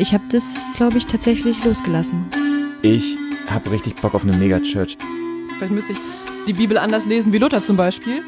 [0.00, 2.24] Ich habe das, glaube ich, tatsächlich losgelassen.
[2.82, 3.16] Ich
[3.50, 4.96] habe richtig Bock auf eine Megachurch.
[5.56, 5.98] Vielleicht müsste ich
[6.46, 8.22] die Bibel anders lesen wie Luther zum Beispiel.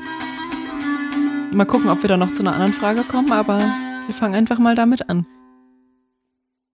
[1.53, 4.59] Mal gucken, ob wir da noch zu einer anderen Frage kommen, aber wir fangen einfach
[4.59, 5.27] mal damit an.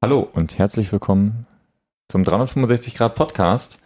[0.03, 1.47] Hallo und herzlich willkommen
[2.09, 3.79] zum 365 Grad Podcast.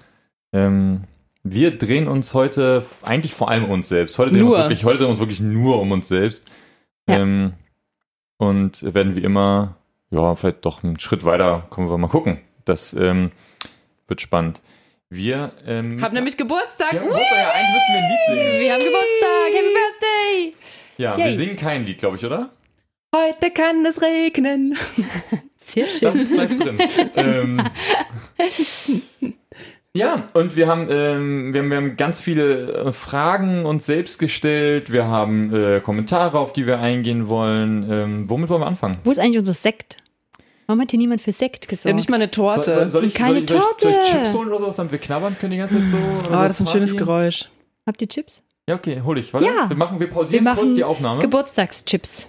[0.53, 1.03] Ähm,
[1.43, 4.17] wir drehen uns heute eigentlich vor allem um uns selbst.
[4.17, 6.49] Heute drehen, wir uns wirklich, heute drehen uns wirklich nur um uns selbst.
[7.09, 7.19] Ja.
[7.19, 7.55] Ähm,
[8.37, 9.77] und werden wie immer,
[10.11, 12.41] ja, vielleicht doch einen Schritt weiter, kommen wir mal gucken.
[12.65, 13.33] Das ähm,
[14.09, 14.61] wird spannend.
[15.09, 16.93] Wir ähm, Hab nämlich Geburtstag.
[16.93, 18.61] ja, Geburtstag, ja, eigentlich müssten wir ein Lied singen.
[18.61, 19.53] Wir haben Geburtstag!
[19.53, 20.55] Happy Birthday!
[20.99, 21.27] Ja, Yay.
[21.27, 22.51] wir singen kein Lied, glaube ich, oder?
[23.15, 24.79] Heute kann es regnen.
[25.57, 26.15] Sehr schön.
[26.15, 26.79] Das bleibt drin.
[27.17, 27.71] ähm,
[29.97, 34.19] ja, und wir haben, ähm, wir haben, wir haben ganz viele äh, Fragen uns selbst
[34.19, 34.93] gestellt.
[34.93, 37.91] Wir haben äh, Kommentare, auf die wir eingehen wollen.
[37.91, 38.99] Ähm, womit wollen wir anfangen?
[39.05, 39.97] Wo ist eigentlich unser Sekt?
[40.67, 41.97] Warum hat hier niemand für Sekt Wir haben gesorgt?
[41.97, 42.63] nicht mal eine Torte.
[42.73, 44.11] Soll, soll, soll ich, Keine soll, ich, soll, ich, soll ich Torte.
[44.19, 45.97] Chips holen oder sowas, damit wir knabbern können die ganze Zeit so?
[45.97, 47.05] Oh, so das ist ein schönes Party?
[47.05, 47.49] Geräusch.
[47.87, 48.43] Habt ihr Chips?
[48.69, 49.35] Ja, okay, hol ich.
[49.35, 49.69] Warte, Ja.
[49.69, 51.21] wir, machen, wir pausieren Wir kurz machen die Aufnahme.
[51.23, 52.29] Geburtstagschips.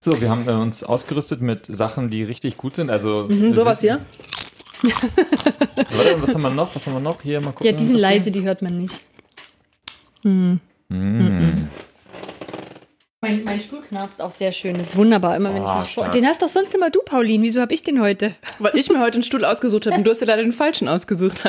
[0.00, 2.90] so, wir haben äh, uns ausgerüstet mit Sachen, die richtig gut sind.
[2.90, 4.00] Also Mhm, sowas hier.
[5.76, 6.74] Warte, was haben wir noch?
[6.74, 7.20] Was haben wir noch?
[7.22, 7.66] Hier, mal gucken.
[7.66, 8.94] Ja, die sind leise, die hört man nicht.
[10.22, 10.60] Hm.
[10.88, 11.68] Mm.
[13.20, 14.78] Mein, mein Stuhl knarzt auch sehr schön.
[14.78, 16.08] Das ist wunderbar, immer wenn ich Oh, mich vor.
[16.08, 17.42] Den hast doch sonst immer du, Pauline.
[17.42, 18.32] Wieso hab ich den heute?
[18.60, 20.88] Weil ich mir heute einen Stuhl ausgesucht habe und du hast dir leider den falschen
[20.88, 21.42] ausgesucht.
[21.44, 21.48] Oh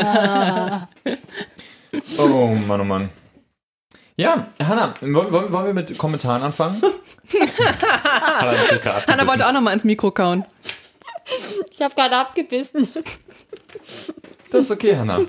[2.67, 3.09] Mann, oh Mann.
[4.17, 6.81] Ja, Hanna, wollen, wollen wir mit Kommentaren anfangen?
[8.39, 8.53] Hanna,
[9.07, 10.43] Hanna wollte auch noch mal ins Mikro kauen.
[11.71, 12.89] Ich habe gerade abgebissen.
[14.51, 15.21] Das ist okay, Hanna.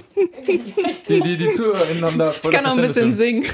[1.08, 3.44] Die, die, die ZuhörerInnen haben da voll Ich kann noch ein bisschen singen.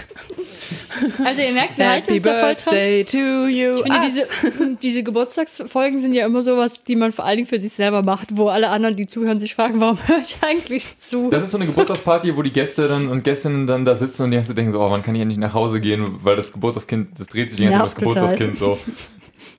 [1.24, 2.74] Also ihr merkt, wir halten uns da voll dran.
[2.74, 3.76] Birthday to you.
[3.76, 4.06] Ich finde, us.
[4.06, 8.02] diese, diese Geburtstagsfolgen sind ja immer sowas, die man vor allen Dingen für sich selber
[8.02, 11.30] macht, wo alle anderen, die zuhören, sich fragen, warum höre ich eigentlich zu?
[11.30, 14.30] Das ist so eine Geburtstagsparty, wo die Gäste dann und Gästinnen dann da sitzen und
[14.30, 16.52] die ganze Zeit denken so, oh, wann kann ich endlich nach Hause gehen, weil das
[16.52, 18.36] Geburtstagskind, das dreht sich die ganze Zeit um das total.
[18.36, 18.78] Geburtstagskind so.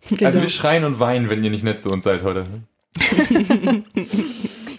[0.09, 0.25] Genau.
[0.25, 2.45] Also wir schreien und weinen, wenn ihr nicht nett zu uns seid heute.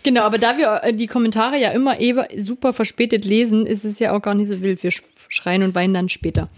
[0.04, 3.98] Genau, aber da wir äh, die Kommentare ja immer eben super verspätet lesen, ist es
[3.98, 4.82] ja auch gar nicht so wild.
[4.82, 6.48] Wir sch- schreien und weinen dann später.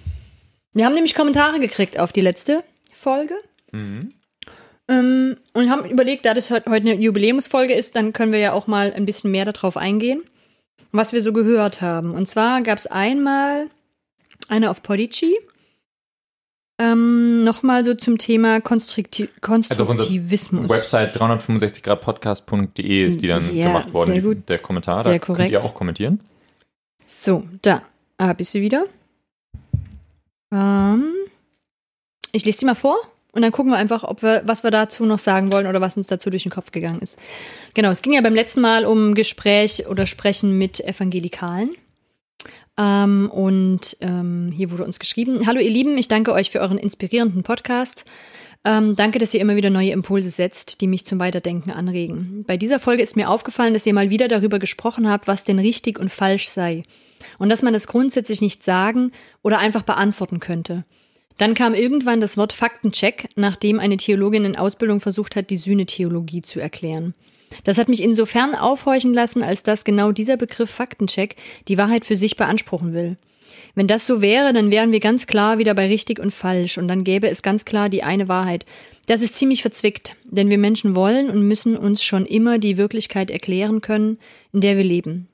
[0.72, 2.62] Wir haben nämlich Kommentare gekriegt auf die letzte
[2.93, 3.34] Folge.
[3.72, 4.12] Mhm.
[4.88, 8.53] Ähm, und haben überlegt, da das heute heute eine Jubiläumsfolge ist, dann können wir ja
[8.53, 10.22] auch mal ein bisschen mehr darauf eingehen,
[10.92, 12.10] was wir so gehört haben.
[12.15, 13.66] Und zwar gab es einmal
[14.48, 15.34] eine auf Podici.
[16.83, 20.69] Ähm, Nochmal so zum Thema Konstrukti Also Konstruktivismus.
[20.69, 24.49] Website 365gradpodcast.de ist die dann Ja, gemacht worden, sehr gut.
[24.49, 25.03] der Kommentar.
[25.03, 25.53] Sehr da könnt korrekt.
[25.53, 26.21] ihr auch kommentieren.
[27.07, 27.83] So, da
[28.19, 28.85] habe ich sie wieder.
[30.53, 31.13] Ähm,
[32.33, 32.97] ich lese sie mal vor
[33.33, 35.97] und dann gucken wir einfach, ob wir, was wir dazu noch sagen wollen oder was
[35.97, 37.19] uns dazu durch den Kopf gegangen ist.
[37.75, 41.71] Genau, es ging ja beim letzten Mal um Gespräch oder Sprechen mit Evangelikalen.
[42.79, 46.79] Ähm, und ähm, hier wurde uns geschrieben: Hallo, ihr Lieben, ich danke euch für euren
[46.79, 48.05] inspirierenden Podcast.
[48.65, 52.45] Ähm, danke, dass ihr immer wieder neue Impulse setzt, die mich zum Weiterdenken anregen.
[52.47, 55.59] Bei dieser Folge ist mir aufgefallen, dass ihr mal wieder darüber gesprochen habt, was denn
[55.59, 56.83] richtig und falsch sei.
[57.39, 60.85] Und dass man das grundsätzlich nicht sagen oder einfach beantworten könnte.
[61.39, 66.43] Dann kam irgendwann das Wort Faktencheck, nachdem eine Theologin in Ausbildung versucht hat, die Sühnetheologie
[66.43, 67.15] zu erklären.
[67.65, 71.37] Das hat mich insofern aufhorchen lassen, als dass genau dieser Begriff Faktencheck
[71.69, 73.16] die Wahrheit für sich beanspruchen will.
[73.75, 76.89] Wenn das so wäre, dann wären wir ganz klar wieder bei richtig und falsch und
[76.89, 78.66] dann gäbe es ganz klar die eine Wahrheit.
[79.06, 83.31] Das ist ziemlich verzwickt, denn wir Menschen wollen und müssen uns schon immer die Wirklichkeit
[83.31, 84.19] erklären können,
[84.53, 85.28] in der wir leben.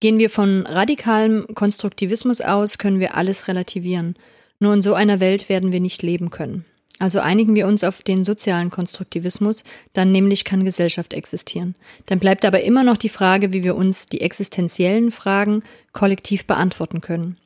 [0.00, 4.16] Gehen wir von radikalem Konstruktivismus aus, können wir alles relativieren.
[4.58, 6.64] Nur in so einer Welt werden wir nicht leben können.
[7.02, 11.74] Also einigen wir uns auf den sozialen Konstruktivismus, dann nämlich kann Gesellschaft existieren.
[12.06, 17.00] Dann bleibt aber immer noch die Frage, wie wir uns die existenziellen Fragen kollektiv beantworten
[17.00, 17.38] können.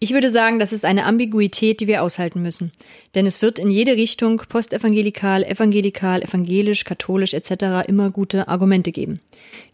[0.00, 2.72] Ich würde sagen, das ist eine Ambiguität, die wir aushalten müssen.
[3.14, 7.86] Denn es wird in jede Richtung, postevangelikal, evangelikal, evangelisch, katholisch etc.
[7.86, 9.20] immer gute Argumente geben.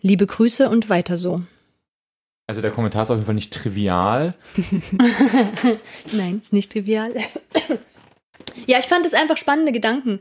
[0.03, 1.41] Liebe Grüße und weiter so.
[2.49, 4.35] Also der Kommentar ist auf jeden Fall nicht trivial.
[6.12, 7.15] Nein, ist nicht trivial.
[8.67, 10.20] Ja, ich fand es einfach spannende Gedanken,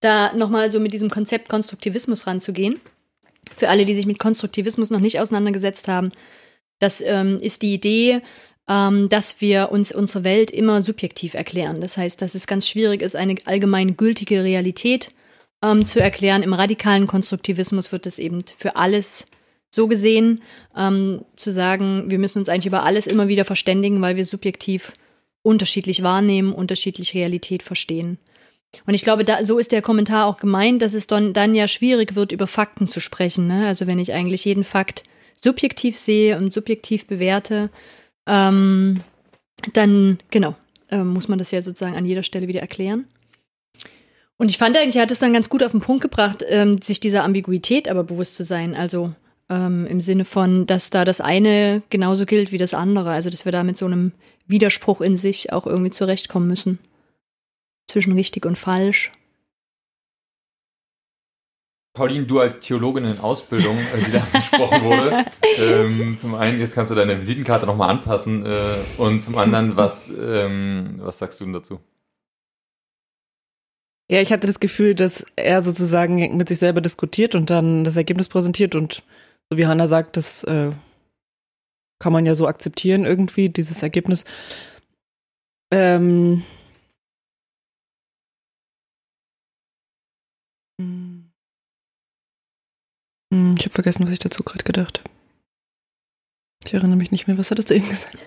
[0.00, 2.80] da nochmal so mit diesem Konzept Konstruktivismus ranzugehen.
[3.56, 6.10] Für alle, die sich mit Konstruktivismus noch nicht auseinandergesetzt haben,
[6.78, 8.22] das ähm, ist die Idee,
[8.68, 11.80] ähm, dass wir uns unsere Welt immer subjektiv erklären.
[11.80, 15.08] Das heißt, dass es ganz schwierig ist, eine allgemein gültige Realität
[15.62, 16.42] ähm, zu erklären.
[16.42, 19.26] Im radikalen Konstruktivismus wird es eben für alles
[19.70, 20.42] so gesehen,
[20.76, 24.92] ähm, zu sagen, wir müssen uns eigentlich über alles immer wieder verständigen, weil wir subjektiv
[25.42, 28.18] unterschiedlich wahrnehmen, unterschiedlich Realität verstehen.
[28.86, 31.66] Und ich glaube, da, so ist der Kommentar auch gemeint, dass es dann, dann ja
[31.66, 33.46] schwierig wird, über Fakten zu sprechen.
[33.46, 33.66] Ne?
[33.66, 35.02] Also wenn ich eigentlich jeden Fakt
[35.36, 37.70] subjektiv sehe und subjektiv bewerte,
[38.26, 39.00] ähm,
[39.72, 40.54] dann genau,
[40.90, 43.06] äh, muss man das ja sozusagen an jeder Stelle wieder erklären.
[44.36, 46.80] Und ich fand eigentlich, er hat es dann ganz gut auf den Punkt gebracht, ähm,
[46.80, 48.74] sich dieser Ambiguität aber bewusst zu sein.
[48.74, 49.12] Also
[49.50, 53.10] ähm, im Sinne von, dass da das eine genauso gilt wie das andere.
[53.10, 54.12] Also dass wir da mit so einem
[54.50, 56.78] Widerspruch in sich auch irgendwie zurechtkommen müssen.
[57.88, 59.10] Zwischen richtig und falsch.
[61.92, 65.24] Pauline, du als Theologin in Ausbildung, äh, die da angesprochen wurde,
[65.58, 70.08] ähm, zum einen, jetzt kannst du deine Visitenkarte nochmal anpassen äh, und zum anderen, was,
[70.08, 71.80] ähm, was sagst du denn dazu?
[74.10, 77.96] Ja, ich hatte das Gefühl, dass er sozusagen mit sich selber diskutiert und dann das
[77.96, 79.02] Ergebnis präsentiert und
[79.50, 80.70] so wie Hannah sagt, das äh,
[82.00, 84.24] kann man ja so akzeptieren irgendwie, dieses Ergebnis.
[85.72, 86.42] Ähm,
[93.32, 95.10] Hm, ich habe vergessen, was ich dazu gerade gedacht habe.
[96.66, 97.38] Ich erinnere mich nicht mehr.
[97.38, 98.18] Was hattest du eben gesagt?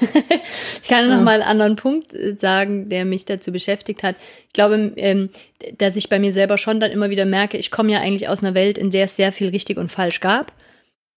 [0.82, 4.16] ich kann noch mal einen anderen Punkt äh, sagen, der mich dazu beschäftigt hat.
[4.48, 5.30] Ich glaube, ähm,
[5.78, 8.42] dass ich bei mir selber schon dann immer wieder merke, ich komme ja eigentlich aus
[8.42, 10.52] einer Welt, in der es sehr viel richtig und falsch gab.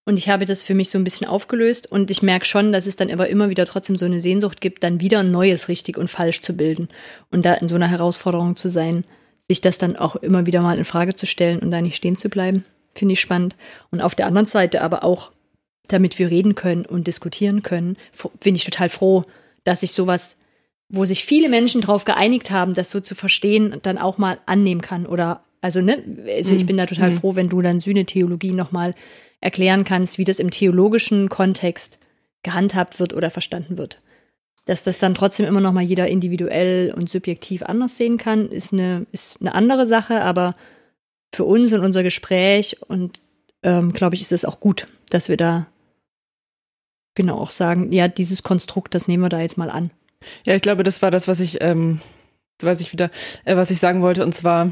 [0.09, 2.87] Und ich habe das für mich so ein bisschen aufgelöst und ich merke schon, dass
[2.87, 5.99] es dann aber immer wieder trotzdem so eine Sehnsucht gibt, dann wieder ein neues richtig
[5.99, 6.87] und falsch zu bilden
[7.29, 9.03] und da in so einer Herausforderung zu sein,
[9.47, 12.17] sich das dann auch immer wieder mal in Frage zu stellen und da nicht stehen
[12.17, 12.65] zu bleiben.
[12.95, 13.55] Finde ich spannend.
[13.91, 15.31] Und auf der anderen Seite aber auch,
[15.87, 17.95] damit wir reden können und diskutieren können,
[18.39, 19.21] bin ich total froh,
[19.63, 20.37] dass ich sowas,
[20.89, 24.81] wo sich viele Menschen darauf geeinigt haben, das so zu verstehen, dann auch mal annehmen
[24.81, 25.05] kann.
[25.05, 26.03] Oder, also, ne,
[26.35, 26.65] also ich mhm.
[26.65, 27.17] bin da total mhm.
[27.19, 28.95] froh, wenn du dann Sühne-Theologie nochmal
[29.41, 31.99] erklären kannst, wie das im theologischen Kontext
[32.43, 34.01] gehandhabt wird oder verstanden wird.
[34.65, 38.73] Dass das dann trotzdem immer noch mal jeder individuell und subjektiv anders sehen kann, ist
[38.73, 40.53] eine, ist eine andere Sache, aber
[41.33, 43.21] für uns und unser Gespräch und
[43.63, 45.67] ähm, glaube ich, ist es auch gut, dass wir da
[47.15, 49.91] genau auch sagen, ja, dieses Konstrukt, das nehmen wir da jetzt mal an.
[50.45, 52.01] Ja, ich glaube, das war das, was ich, ähm,
[52.61, 53.09] weiß ich wieder,
[53.45, 54.71] äh, was ich sagen wollte, und zwar.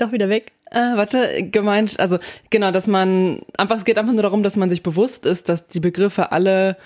[0.00, 0.52] Doch wieder weg.
[0.70, 2.18] Äh, warte, gemeint, also
[2.50, 5.68] genau, dass man einfach, es geht einfach nur darum, dass man sich bewusst ist, dass
[5.68, 6.76] die Begriffe alle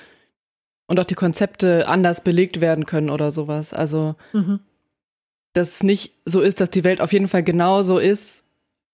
[0.87, 3.73] und auch die Konzepte anders belegt werden können oder sowas.
[3.73, 4.61] Also mhm
[5.55, 8.45] dass es nicht so ist, dass die Welt auf jeden Fall genau so ist,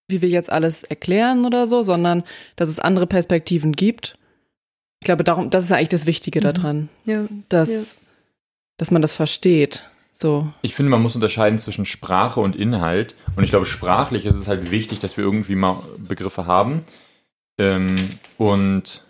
[0.08, 2.22] wie wir jetzt alles erklären oder so, sondern
[2.56, 4.18] dass es andere Perspektiven gibt.
[5.00, 6.44] Ich glaube, darum, das ist eigentlich das Wichtige mhm.
[6.44, 7.24] daran, ja.
[7.48, 8.00] Dass, ja.
[8.76, 9.88] dass man das versteht.
[10.12, 10.48] So.
[10.62, 13.14] Ich finde, man muss unterscheiden zwischen Sprache und Inhalt.
[13.36, 16.84] Und ich glaube, sprachlich ist es halt wichtig, dass wir irgendwie mal Begriffe haben.
[17.58, 17.96] Ähm,
[18.36, 19.04] und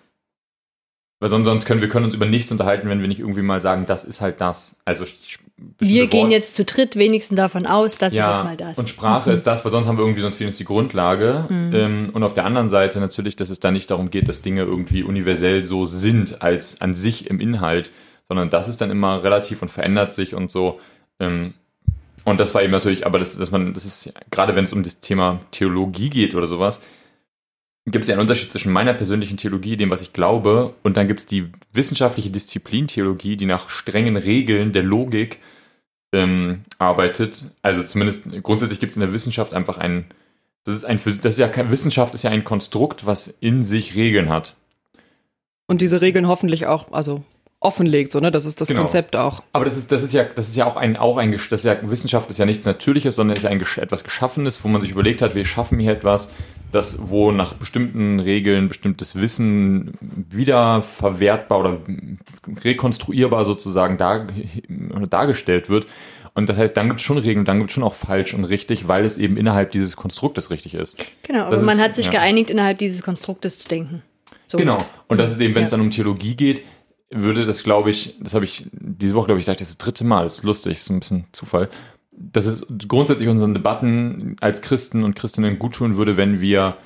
[1.20, 3.84] weil sonst können wir können uns über nichts unterhalten, wenn wir nicht irgendwie mal sagen,
[3.84, 4.78] das ist halt das.
[4.86, 5.04] Also
[5.78, 6.32] wir gehen Wort.
[6.32, 8.78] jetzt zu dritt wenigstens davon aus, das ja, ist jetzt mal das.
[8.78, 9.34] Und Sprache mhm.
[9.34, 11.44] ist das, weil sonst haben wir irgendwie sonst uns die Grundlage.
[11.50, 11.74] Mhm.
[11.74, 14.62] Ähm, und auf der anderen Seite natürlich, dass es da nicht darum geht, dass Dinge
[14.62, 17.90] irgendwie universell so sind als an sich im Inhalt,
[18.30, 20.78] sondern das ist dann immer relativ und verändert sich und so.
[21.18, 21.54] Ähm,
[22.22, 24.84] und das war eben natürlich, aber das, dass man, das ist gerade wenn es um
[24.84, 26.80] das Thema Theologie geht oder sowas,
[27.86, 31.08] gibt es ja einen Unterschied zwischen meiner persönlichen Theologie, dem, was ich glaube, und dann
[31.08, 35.40] gibt es die wissenschaftliche Disziplin Theologie, die nach strengen Regeln der Logik
[36.12, 37.46] ähm, arbeitet.
[37.62, 40.04] Also zumindest grundsätzlich gibt es in der Wissenschaft einfach ein,
[40.62, 44.28] das ist ein, das ist ja Wissenschaft ist ja ein Konstrukt, was in sich Regeln
[44.28, 44.54] hat.
[45.66, 47.24] Und diese Regeln hoffentlich auch, also
[47.60, 48.30] offenlegt, so, ne?
[48.30, 48.80] Das ist das genau.
[48.80, 49.42] Konzept auch.
[49.52, 51.64] Aber das ist, das ist ja, das ist ja auch ein, auch ein, das ist
[51.64, 54.90] ja, Wissenschaft ist ja nichts Natürliches, sondern ist ja ein, etwas Geschaffenes, wo man sich
[54.90, 56.32] überlegt hat, wir schaffen hier etwas,
[56.72, 61.78] das, wo nach bestimmten Regeln bestimmtes Wissen wieder verwertbar oder
[62.64, 64.26] rekonstruierbar sozusagen dar,
[65.10, 65.86] dargestellt wird.
[66.32, 68.44] Und das heißt, dann gibt es schon Regeln, dann gibt es schon auch falsch und
[68.44, 70.96] richtig, weil es eben innerhalb dieses Konstruktes richtig ist.
[71.24, 72.12] Genau, aber man ist, hat sich ja.
[72.12, 74.02] geeinigt, innerhalb dieses Konstruktes zu denken.
[74.46, 74.56] So.
[74.56, 74.78] Genau.
[75.08, 76.62] Und das ist eben, wenn es dann um Theologie geht,
[77.10, 80.04] würde das, glaube ich, das habe ich diese Woche, glaube ich, gesagt, das, das dritte
[80.04, 81.68] Mal, das ist lustig, das ist ein bisschen Zufall,
[82.16, 86.76] dass es grundsätzlich unseren Debatten als Christen und Christinnen gut tun würde, wenn wir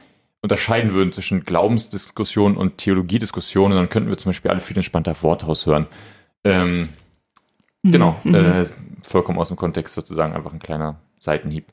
[0.41, 5.67] unterscheiden würden zwischen Glaubensdiskussion und Theologiediskussion, dann könnten wir zum Beispiel alle viel entspannter Worthaus
[5.67, 5.87] hören.
[6.45, 6.91] Ähm,
[7.83, 7.93] mhm.
[7.93, 8.35] Genau, mhm.
[8.35, 8.67] Äh,
[9.03, 11.73] vollkommen aus dem Kontext sozusagen, einfach ein kleiner Seitenhieb.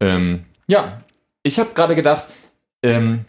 [0.00, 1.02] Ähm, ja,
[1.42, 2.28] ich habe gerade gedacht,
[2.82, 3.24] ähm,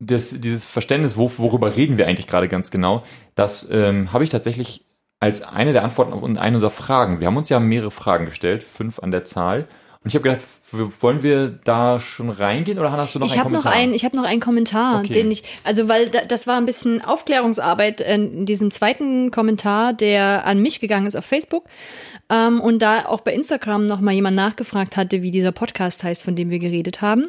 [0.00, 3.04] das, dieses Verständnis, wo, worüber reden wir eigentlich gerade ganz genau,
[3.34, 4.86] das ähm, habe ich tatsächlich
[5.20, 7.20] als eine der Antworten auf eine unserer Fragen.
[7.20, 9.68] Wir haben uns ja mehrere Fragen gestellt, fünf an der Zahl.
[10.02, 13.40] Und ich habe gedacht, wollen wir da schon reingehen oder hast du noch ich einen
[13.40, 13.72] hab Kommentar?
[13.72, 15.12] Noch ein, ich habe noch einen Kommentar, okay.
[15.12, 20.62] den ich, also weil das war ein bisschen Aufklärungsarbeit in diesem zweiten Kommentar, der an
[20.62, 21.66] mich gegangen ist auf Facebook.
[22.30, 26.34] Ähm, und da auch bei Instagram nochmal jemand nachgefragt hatte, wie dieser Podcast heißt, von
[26.34, 27.26] dem wir geredet haben.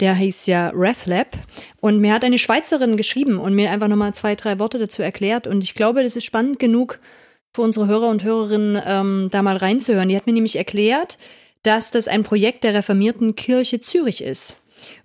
[0.00, 1.36] Der hieß ja RefLab.
[1.80, 5.46] Und mir hat eine Schweizerin geschrieben und mir einfach nochmal zwei, drei Worte dazu erklärt.
[5.46, 6.98] Und ich glaube, das ist spannend genug
[7.52, 10.08] für unsere Hörer und Hörerinnen, ähm, da mal reinzuhören.
[10.08, 11.18] Die hat mir nämlich erklärt,
[11.62, 14.56] dass das ein Projekt der reformierten Kirche Zürich ist.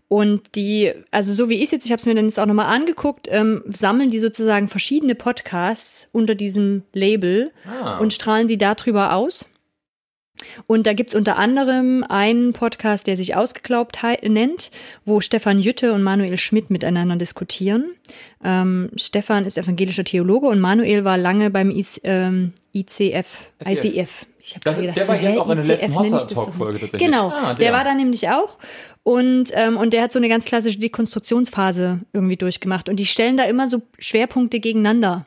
[0.07, 2.45] Und die, also so wie ich es jetzt, ich habe es mir dann jetzt auch
[2.45, 7.97] nochmal angeguckt, ähm, sammeln die sozusagen verschiedene Podcasts unter diesem Label ah.
[7.97, 9.49] und strahlen die darüber aus.
[10.67, 14.71] Und da gibt's unter anderem einen Podcast, der sich Ausgeglaubt nennt,
[15.05, 17.91] wo Stefan Jütte und Manuel Schmidt miteinander diskutieren.
[18.43, 24.25] Ähm, Stefan ist evangelischer Theologe und Manuel war lange beim I, ähm, ICF, ICF.
[24.47, 27.09] Ich das, gedacht, der war jetzt auch in der letzten Hossa-Talk-Folge tatsächlich.
[27.09, 27.55] Genau, ah, der.
[27.55, 27.73] der.
[27.73, 28.59] war da nämlich auch.
[29.01, 32.87] Und, ähm, und der hat so eine ganz klassische Dekonstruktionsphase irgendwie durchgemacht.
[32.87, 35.25] Und die stellen da immer so Schwerpunkte gegeneinander.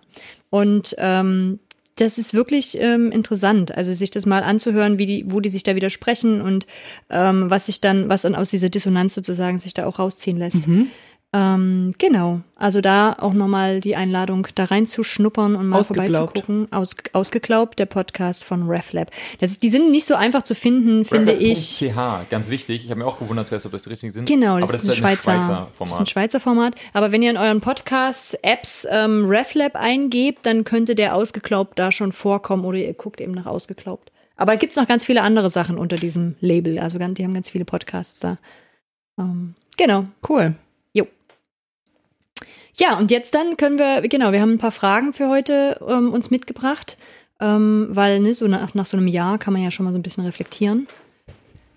[0.50, 1.58] Und ähm,
[2.00, 5.64] das ist wirklich ähm, interessant, also sich das mal anzuhören, wie die, wo die sich
[5.64, 6.66] da widersprechen und
[7.10, 10.68] ähm, was sich dann, was dann aus dieser Dissonanz sozusagen sich da auch rausziehen lässt.
[10.68, 10.88] Mhm.
[11.34, 16.72] Ähm, genau, also da auch nochmal die Einladung, da reinzuschnuppern und mal vorbeizugucken.
[16.72, 19.10] Aus, ausgeglaubt, der Podcast von RefLab.
[19.38, 21.76] Das ist, die sind nicht so einfach zu finden, finde ich.
[21.76, 22.84] CH, ganz wichtig.
[22.84, 24.26] Ich habe mir auch gewundert zuerst, ob das die richtigen sind.
[24.26, 25.70] Genau, das, das ist, ein, halt Schweizer, Schweizer, Format.
[25.80, 26.74] Das ist ein Schweizer Format.
[26.94, 32.12] Aber wenn ihr in euren Podcasts-Apps ähm, RefLab eingebt, dann könnte der ausgeglaubt da schon
[32.12, 34.12] vorkommen oder ihr guckt eben nach ausgeglaubt.
[34.36, 36.78] Aber gibt's noch ganz viele andere Sachen unter diesem Label.
[36.78, 38.38] Also die haben ganz viele Podcasts da.
[39.18, 40.04] Ähm, genau.
[40.26, 40.54] Cool.
[42.78, 46.12] Ja, und jetzt dann können wir, genau, wir haben ein paar Fragen für heute ähm,
[46.12, 46.96] uns mitgebracht,
[47.40, 49.98] ähm, weil ne, so nach, nach so einem Jahr kann man ja schon mal so
[49.98, 50.86] ein bisschen reflektieren.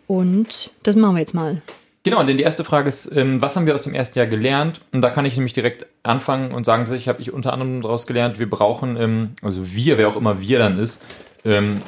[0.08, 1.62] Und das machen wir jetzt mal.
[2.04, 4.82] Genau, denn die erste Frage ist, ähm, was haben wir aus dem ersten Jahr gelernt?
[4.92, 8.08] Und da kann ich nämlich direkt anfangen und sagen, ich habe ich unter anderem daraus
[8.08, 11.04] gelernt, wir brauchen, ähm, also wir, wer auch immer wir dann ist,
[11.46, 11.82] ähm,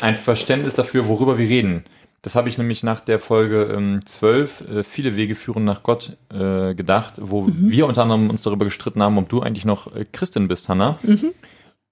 [0.00, 1.84] ein Verständnis dafür, worüber wir reden.
[2.22, 6.16] Das habe ich nämlich nach der Folge ähm, 12, äh, viele Wege führen nach Gott,
[6.30, 7.70] äh, gedacht, wo mhm.
[7.70, 10.98] wir unter anderem uns darüber gestritten haben, ob du eigentlich noch äh, Christin bist, Hanna.
[11.02, 11.32] Mhm.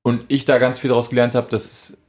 [0.03, 2.03] Und ich da ganz viel daraus gelernt habe, dass es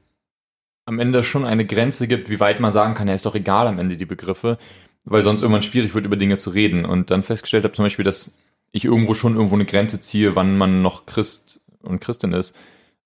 [0.85, 3.67] am Ende schon eine Grenze gibt, wie weit man sagen kann, ja, ist doch egal
[3.67, 4.57] am Ende die Begriffe,
[5.05, 6.83] weil sonst irgendwann schwierig wird, über Dinge zu reden.
[6.83, 8.35] Und dann festgestellt habe zum Beispiel, dass
[8.71, 12.55] ich irgendwo schon irgendwo eine Grenze ziehe, wann man noch Christ und Christin ist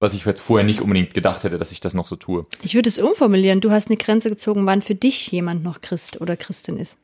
[0.04, 2.46] was ich jetzt vorher nicht unbedingt gedacht hätte, dass ich das noch so tue.
[2.62, 3.62] Ich würde es umformulieren.
[3.62, 6.98] Du hast eine Grenze gezogen, wann für dich jemand noch Christ oder Christin ist.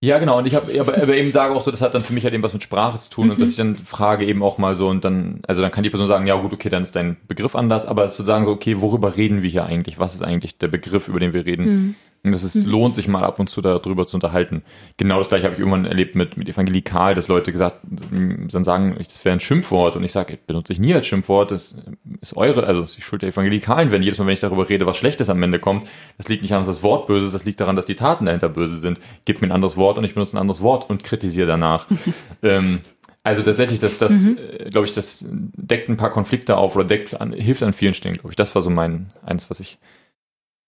[0.00, 0.38] Ja, genau.
[0.38, 2.34] Und ich habe aber, aber, eben sage auch so, das hat dann für mich halt
[2.34, 3.32] eben was mit Sprache zu tun mhm.
[3.32, 5.90] und dass ich dann frage eben auch mal so und dann, also dann kann die
[5.90, 8.80] Person sagen, ja gut, okay, dann ist dein Begriff anders, aber zu sagen so, okay,
[8.80, 9.98] worüber reden wir hier eigentlich?
[9.98, 11.66] Was ist eigentlich der Begriff, über den wir reden?
[11.66, 11.94] Mhm.
[12.26, 12.72] Und das ist, mhm.
[12.72, 14.62] lohnt sich mal ab und zu darüber zu unterhalten.
[14.96, 18.96] Genau das gleiche habe ich irgendwann erlebt mit, mit Evangelikal, dass Leute gesagt, dann sagen,
[18.98, 21.76] das wäre ein Schimpfwort und ich sage, benutze ich nie als Schimpfwort, das
[22.20, 24.68] ist eure, also das ist die Schuld der Evangelikalen, wenn jedes Mal, wenn ich darüber
[24.68, 25.86] rede, was Schlechtes am Ende kommt,
[26.18, 28.24] das liegt nicht an, dass das Wort böse ist, das liegt daran, dass die Taten
[28.24, 28.98] dahinter böse sind.
[29.24, 31.86] Gib mir ein anderes Wort und ich benutze ein anderes Wort und kritisiere danach.
[32.42, 32.80] ähm,
[33.22, 34.38] also tatsächlich, das, das mhm.
[34.38, 37.94] Äh, glaube ich, das deckt ein paar Konflikte auf oder deckt an, hilft an vielen
[37.94, 38.36] Stellen, glaube ich.
[38.36, 39.78] Das war so mein, eins, was ich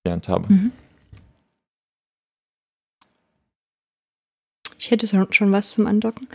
[0.04, 0.52] gelernt habe.
[0.52, 0.72] Mhm.
[4.88, 6.28] Ich hätte schon was zum Andocken.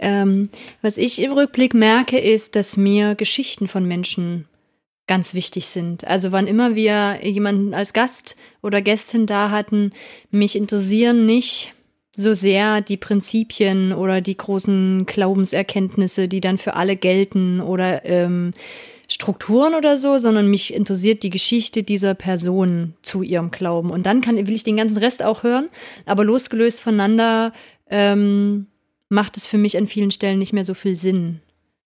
[0.00, 0.48] Ähm,
[0.82, 4.46] was ich im Rückblick merke, ist, dass mir Geschichten von Menschen
[5.06, 6.04] ganz wichtig sind.
[6.08, 9.92] Also wann immer wir jemanden als Gast oder Gästin da hatten,
[10.32, 11.72] mich interessieren nicht
[12.10, 18.54] so sehr die Prinzipien oder die großen Glaubenserkenntnisse, die dann für alle gelten oder ähm,
[19.10, 23.90] Strukturen oder so, sondern mich interessiert die Geschichte dieser Person zu ihrem Glauben.
[23.90, 25.68] Und dann kann, will ich den ganzen Rest auch hören,
[26.06, 27.52] aber losgelöst voneinander
[27.90, 28.66] ähm,
[29.08, 31.40] macht es für mich an vielen Stellen nicht mehr so viel Sinn.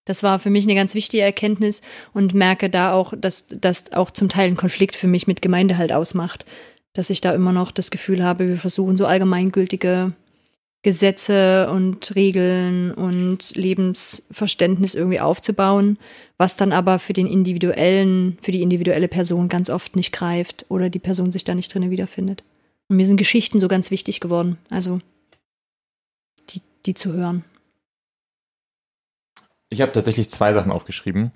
[0.05, 1.81] Das war für mich eine ganz wichtige Erkenntnis
[2.13, 5.79] und merke da auch, dass das auch zum Teil ein Konflikt für mich mit Gemeinde
[5.79, 6.45] halt ausmacht.
[6.93, 10.09] Dass ich da immer noch das Gefühl habe, wir versuchen so allgemeingültige
[10.83, 15.97] Gesetze und Regeln und Lebensverständnis irgendwie aufzubauen,
[16.37, 20.91] was dann aber für den individuellen, für die individuelle Person ganz oft nicht greift oder
[20.91, 22.45] die Person sich da nicht drin wiederfindet.
[22.89, 24.59] Und mir sind Geschichten so ganz wichtig geworden.
[24.69, 25.01] Also
[26.87, 27.45] die zu hören?
[29.69, 31.33] Ich habe tatsächlich zwei Sachen aufgeschrieben.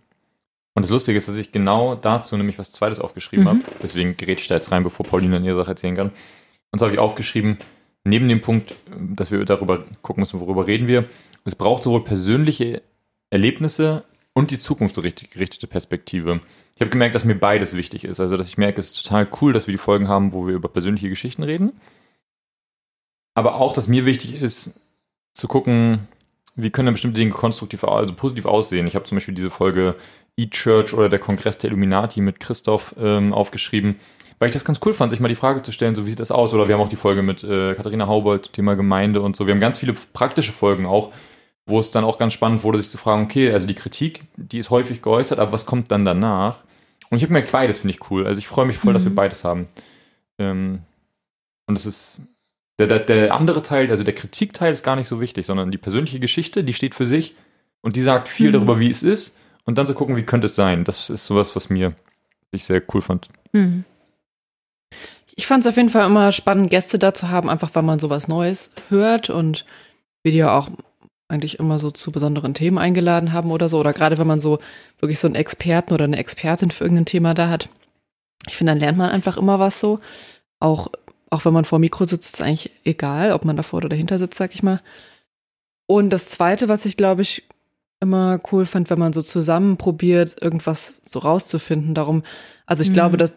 [0.75, 3.49] Und das Lustige ist, dass ich genau dazu nämlich was Zweites aufgeschrieben mhm.
[3.49, 3.61] habe.
[3.83, 6.13] Deswegen gerät ich da jetzt rein, bevor Pauline in ihre Sache erzählen kann.
[6.71, 7.59] Und zwar habe ich aufgeschrieben,
[8.05, 11.09] neben dem Punkt, dass wir darüber gucken müssen, worüber reden wir,
[11.45, 12.83] es braucht sowohl persönliche
[13.31, 16.41] Erlebnisse und die zukunftsgerichtete Perspektive.
[16.77, 18.21] Ich habe gemerkt, dass mir beides wichtig ist.
[18.21, 20.55] Also, dass ich merke, es ist total cool, dass wir die Folgen haben, wo wir
[20.55, 21.73] über persönliche Geschichten reden.
[23.35, 24.81] aber auch, dass mir wichtig ist,
[25.39, 26.09] zu gucken,
[26.57, 28.87] wie können dann bestimmte Dinge konstruktiv, also positiv aussehen.
[28.89, 29.95] Ich habe zum Beispiel diese Folge
[30.37, 33.97] E-Church oder der Kongress der Illuminati mit Christoph ähm, aufgeschrieben,
[34.41, 36.19] weil ich das ganz cool fand, sich mal die Frage zu stellen, so wie sieht
[36.19, 36.55] das aus?
[36.55, 39.47] Oder wir haben auch die Folge mit äh, Katharina Haubold zum Thema Gemeinde und so.
[39.47, 41.13] Wir haben ganz viele praktische Folgen auch,
[41.67, 44.59] wo es dann auch ganz spannend wurde, sich zu fragen, okay, also die Kritik, die
[44.59, 46.65] ist häufig geäußert, aber was kommt dann danach?
[47.11, 48.27] Und ich habe gemerkt, beides finde ich cool.
[48.27, 48.95] Also ich freue mich voll, mhm.
[48.95, 49.17] dass wir mhm.
[49.17, 49.69] beides haben.
[50.41, 50.81] Ähm,
[51.67, 52.23] und es ist
[52.79, 55.79] der, der, der andere Teil, also der Kritikteil ist gar nicht so wichtig, sondern die
[55.79, 57.35] persönliche Geschichte, die steht für sich
[57.81, 58.53] und die sagt viel mhm.
[58.53, 59.39] darüber, wie es ist.
[59.65, 60.85] Und dann zu gucken, wie könnte es sein.
[60.85, 61.95] Das ist sowas, was mir
[62.53, 63.29] ich sehr cool fand.
[63.53, 63.85] Mhm.
[65.37, 67.99] Ich fand es auf jeden Fall immer spannend, Gäste da zu haben, einfach weil man
[67.99, 69.67] sowas Neues hört und
[70.23, 70.71] wir die ja auch
[71.29, 73.79] eigentlich immer so zu besonderen Themen eingeladen haben oder so.
[73.79, 74.59] Oder gerade wenn man so
[74.99, 77.69] wirklich so einen Experten oder eine Expertin für irgendein Thema da hat.
[78.49, 80.01] Ich finde, dann lernt man einfach immer was so.
[80.59, 80.89] Auch,
[81.31, 84.39] auch wenn man vor Mikro sitzt, ist eigentlich egal, ob man davor oder dahinter sitzt,
[84.39, 84.81] sag ich mal.
[85.87, 87.45] Und das Zweite, was ich glaube ich
[88.01, 91.95] immer cool fand, wenn man so zusammen probiert, irgendwas so rauszufinden.
[91.95, 92.23] Darum,
[92.67, 92.95] also ich mhm.
[92.95, 93.33] glaube, das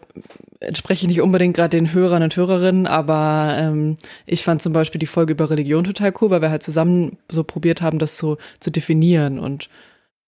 [0.60, 3.96] entspreche ich nicht unbedingt gerade den Hörern und Hörerinnen, aber ähm,
[4.26, 7.42] ich fand zum Beispiel die Folge über Religion total cool, weil wir halt zusammen so
[7.42, 9.68] probiert haben, das so zu definieren und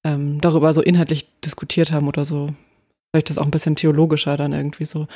[0.02, 2.48] ähm, darüber so inhaltlich diskutiert haben oder so.
[3.12, 5.06] Vielleicht das auch ein bisschen theologischer dann irgendwie so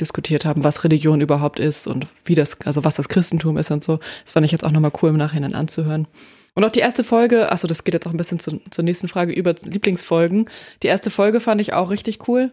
[0.00, 3.84] diskutiert haben, was Religion überhaupt ist und wie das, also was das Christentum ist und
[3.84, 3.98] so.
[4.24, 6.06] Das fand ich jetzt auch nochmal cool im Nachhinein anzuhören.
[6.54, 9.08] Und auch die erste Folge, achso, das geht jetzt auch ein bisschen zu, zur nächsten
[9.08, 10.48] Frage über Lieblingsfolgen.
[10.82, 12.52] Die erste Folge fand ich auch richtig cool.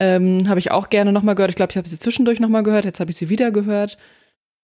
[0.00, 1.50] Ähm, habe ich auch gerne nochmal gehört.
[1.50, 2.84] Ich glaube, ich habe sie zwischendurch nochmal gehört.
[2.84, 3.96] Jetzt habe ich sie wieder gehört.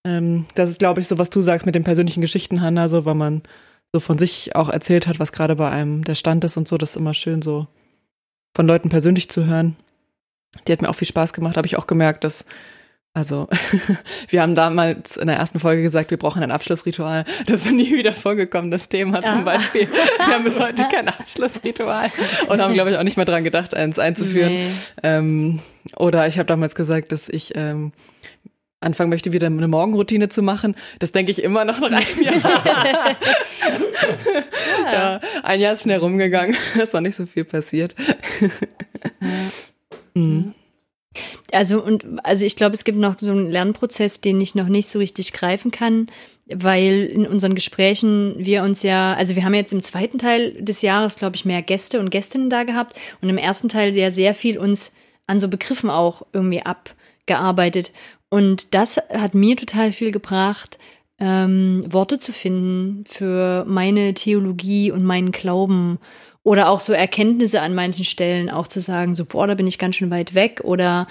[0.05, 3.05] Ähm, das ist, glaube ich, so, was du sagst mit den persönlichen Geschichten, Hannah, so,
[3.05, 3.43] weil man
[3.93, 6.77] so von sich auch erzählt hat, was gerade bei einem der Stand ist und so.
[6.77, 7.67] Das ist immer schön, so
[8.57, 9.77] von Leuten persönlich zu hören.
[10.67, 11.57] Die hat mir auch viel Spaß gemacht.
[11.57, 12.45] Habe ich auch gemerkt, dass
[13.13, 13.49] also,
[14.29, 17.25] wir haben damals in der ersten Folge gesagt, wir brauchen ein Abschlussritual.
[17.47, 19.33] Das ist nie wieder vorgekommen, das Thema ja.
[19.33, 19.89] zum Beispiel.
[20.27, 22.11] Wir haben bis heute kein Abschlussritual
[22.49, 24.53] und haben, glaube ich, auch nicht mehr dran gedacht, eins einzuführen.
[24.53, 24.71] Nee.
[25.03, 25.61] Ähm,
[25.97, 27.93] oder ich habe damals gesagt, dass ich ähm,
[28.81, 30.77] anfangen möchte, wieder eine Morgenroutine zu machen.
[31.01, 32.65] Das denke ich immer noch nach einem Jahr.
[32.65, 33.17] ja.
[34.93, 35.21] ja.
[35.43, 36.57] ein Jahr ist schnell rumgegangen.
[36.81, 37.97] ist noch nicht so viel passiert.
[39.21, 39.29] Ja.
[40.21, 40.55] Mhm.
[41.53, 44.89] Also und also ich glaube, es gibt noch so einen Lernprozess, den ich noch nicht
[44.89, 46.07] so richtig greifen kann,
[46.47, 50.83] weil in unseren Gesprächen wir uns ja, also wir haben jetzt im zweiten Teil des
[50.83, 54.35] Jahres, glaube ich, mehr Gäste und Gästinnen da gehabt und im ersten Teil sehr, sehr
[54.35, 54.93] viel uns
[55.27, 57.93] an so Begriffen auch irgendwie abgearbeitet.
[58.29, 60.79] Und das hat mir total viel gebracht,
[61.19, 65.99] ähm, Worte zu finden für meine Theologie und meinen Glauben
[66.43, 69.79] oder auch so Erkenntnisse an manchen Stellen auch zu sagen, so, boah, da bin ich
[69.79, 71.07] ganz schön weit weg oder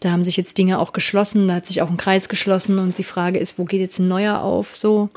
[0.00, 2.98] da haben sich jetzt Dinge auch geschlossen, da hat sich auch ein Kreis geschlossen und
[2.98, 5.10] die Frage ist, wo geht jetzt ein neuer auf, so.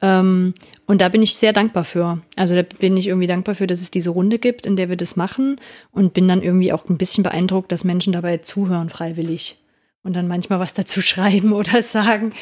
[0.00, 0.54] Ähm,
[0.86, 2.20] und da bin ich sehr dankbar für.
[2.36, 4.96] Also da bin ich irgendwie dankbar für, dass es diese Runde gibt, in der wir
[4.96, 9.61] das machen und bin dann irgendwie auch ein bisschen beeindruckt, dass Menschen dabei zuhören freiwillig
[10.04, 12.32] und dann manchmal was dazu schreiben oder sagen,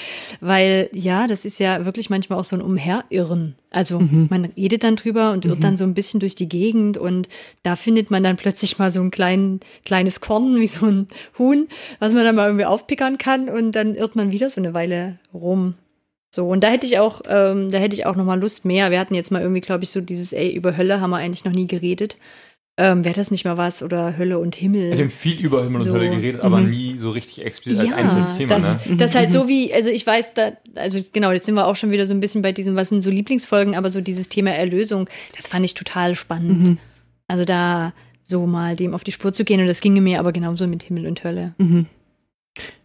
[0.40, 3.56] weil ja, das ist ja wirklich manchmal auch so ein Umherirren.
[3.70, 4.26] Also mhm.
[4.30, 5.62] man redet dann drüber und irrt mhm.
[5.62, 7.28] dann so ein bisschen durch die Gegend und
[7.62, 11.06] da findet man dann plötzlich mal so ein klein, kleines Korn wie so ein
[11.38, 11.68] Huhn,
[11.98, 15.18] was man dann mal irgendwie aufpickern kann und dann irrt man wieder so eine Weile
[15.32, 15.74] rum.
[16.32, 18.92] So, und da hätte ich auch, ähm, da hätte ich auch noch mal Lust mehr.
[18.92, 21.44] Wir hatten jetzt mal irgendwie, glaube ich, so dieses, ey, über Hölle haben wir eigentlich
[21.44, 22.16] noch nie geredet.
[22.82, 23.82] Ähm, Wäre das nicht mal was?
[23.82, 24.88] Oder Hölle und Himmel.
[24.88, 25.90] Also wir haben viel über Himmel so.
[25.92, 26.70] und Hölle geredet, aber mhm.
[26.70, 28.54] nie so richtig explizit ja, als einzelnes Thema.
[28.54, 28.96] Das, ne?
[28.96, 31.92] das halt so wie, also ich weiß, da, also genau, jetzt sind wir auch schon
[31.92, 35.10] wieder so ein bisschen bei diesem, was sind so Lieblingsfolgen, aber so dieses Thema Erlösung,
[35.36, 36.70] das fand ich total spannend.
[36.70, 36.78] Mhm.
[37.28, 40.32] Also da so mal dem auf die Spur zu gehen und das ginge mir aber
[40.32, 41.54] genauso mit Himmel und Hölle.
[41.58, 41.84] Mhm.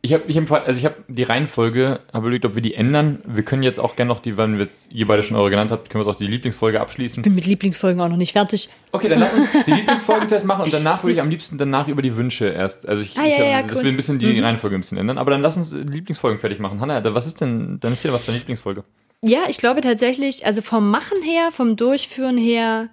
[0.02, 3.24] Ich habe ich hab, also ich die Reihenfolge, habe überlegt, ob wir die ändern.
[3.26, 5.72] Wir können jetzt auch gerne noch die, wenn wir jetzt ihr beide schon eure genannt
[5.72, 7.22] habt, können wir auch die Lieblingsfolge abschließen.
[7.22, 8.70] Ich bin mit Lieblingsfolgen auch noch nicht fertig.
[8.92, 11.88] Okay, dann lass uns die Lieblingsfolge zuerst machen und danach würde ich am liebsten danach
[11.88, 12.88] über die Wünsche erst.
[12.88, 13.86] Also ich, ah, ja, ich hab, ja, dass cool.
[13.86, 14.44] wir ein bisschen die mhm.
[14.44, 15.18] Reihenfolge ein bisschen ändern.
[15.18, 16.80] Aber dann lass uns die Lieblingsfolgen fertig machen.
[16.80, 18.84] Hanna, was ist denn, dann ist hier was deine Lieblingsfolge?
[19.24, 22.90] Ja, ich glaube tatsächlich, also vom Machen her, vom Durchführen her,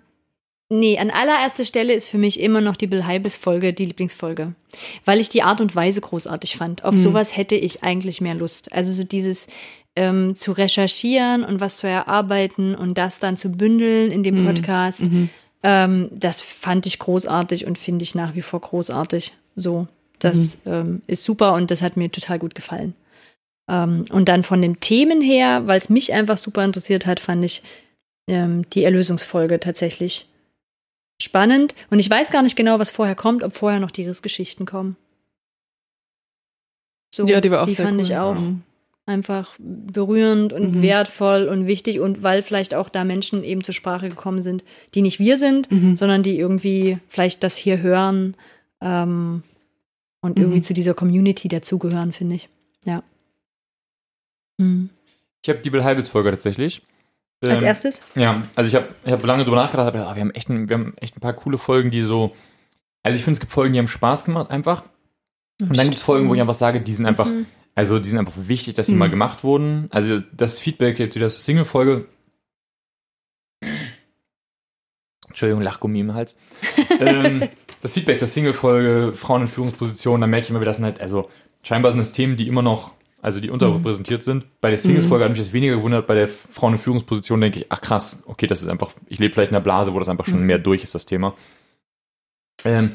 [0.75, 4.55] Nee, an allererster Stelle ist für mich immer noch die Bill Heibels Folge die Lieblingsfolge,
[5.05, 6.83] weil ich die Art und Weise großartig fand.
[6.83, 7.03] Auf mhm.
[7.03, 8.73] sowas hätte ich eigentlich mehr Lust.
[8.73, 9.49] Also so dieses
[9.97, 14.47] ähm, zu recherchieren und was zu erarbeiten und das dann zu bündeln in dem mhm.
[14.47, 15.29] Podcast, mhm.
[15.63, 19.35] ähm, das fand ich großartig und finde ich nach wie vor großartig.
[19.55, 19.89] So,
[20.21, 20.73] das mhm.
[20.73, 22.95] ähm, ist super und das hat mir total gut gefallen.
[23.69, 27.45] Ähm, und dann von den Themen her, weil es mich einfach super interessiert hat, fand
[27.45, 27.63] ich
[28.27, 30.29] ähm, die Erlösungsfolge tatsächlich
[31.23, 31.75] spannend.
[31.91, 34.97] Und ich weiß gar nicht genau, was vorher kommt, ob vorher noch die Rissgeschichten kommen.
[37.15, 38.05] So, ja, die war auch die sehr fand cool.
[38.05, 38.35] ich auch.
[38.35, 38.63] Mhm.
[39.05, 40.83] einfach berührend und mhm.
[40.83, 45.03] wertvoll und wichtig und weil vielleicht auch da Menschen eben zur Sprache gekommen sind, die
[45.03, 45.97] nicht wir sind, mhm.
[45.97, 48.35] sondern die irgendwie vielleicht das hier hören
[48.81, 49.43] ähm,
[50.23, 50.63] und irgendwie mhm.
[50.63, 52.49] zu dieser Community dazugehören, finde ich.
[52.85, 53.03] Ja.
[54.59, 54.91] Mhm.
[55.43, 56.83] Ich habe die Bill Heibels Folge tatsächlich.
[57.43, 58.03] Als ähm, erstes?
[58.15, 60.69] Ja, also ich habe ich hab lange drüber nachgedacht, aber ah, wir haben, echt ein,
[60.69, 62.35] wir haben echt ein paar coole Folgen, die so.
[63.03, 64.85] Also ich finde, es gibt Folgen, die haben Spaß gemacht einfach.
[65.61, 67.47] Und dann gibt es Folgen, wo ich einfach sage, die sind einfach, mhm.
[67.75, 68.99] also die sind einfach wichtig, dass sie mhm.
[68.99, 69.89] mal gemacht wurden.
[69.91, 72.07] Also das Feedback jetzt wieder zur Single-Folge.
[75.29, 76.39] Entschuldigung, Lachgummi im Hals.
[77.01, 77.49] ähm,
[77.81, 81.01] das Feedback zur Single-Folge, Frauen in Führungspositionen, da merke ich immer wieder, das sind halt,
[81.01, 81.31] also
[81.63, 84.25] scheinbar sind das Themen, die immer noch also die unterrepräsentiert mhm.
[84.25, 84.61] sind.
[84.61, 85.31] Bei der Single-Folge mhm.
[85.31, 88.47] hat mich das weniger gewundert, bei der Frauen- in Führungsposition denke ich, ach krass, okay,
[88.47, 90.47] das ist einfach, ich lebe vielleicht in einer Blase, wo das einfach schon mhm.
[90.47, 91.35] mehr durch ist, das Thema.
[92.65, 92.91] Ähm,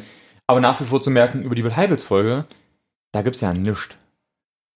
[0.45, 2.45] aber nach wie vor zu merken, über die Bill Heibels-Folge,
[3.13, 3.95] da gibt es ja nichts.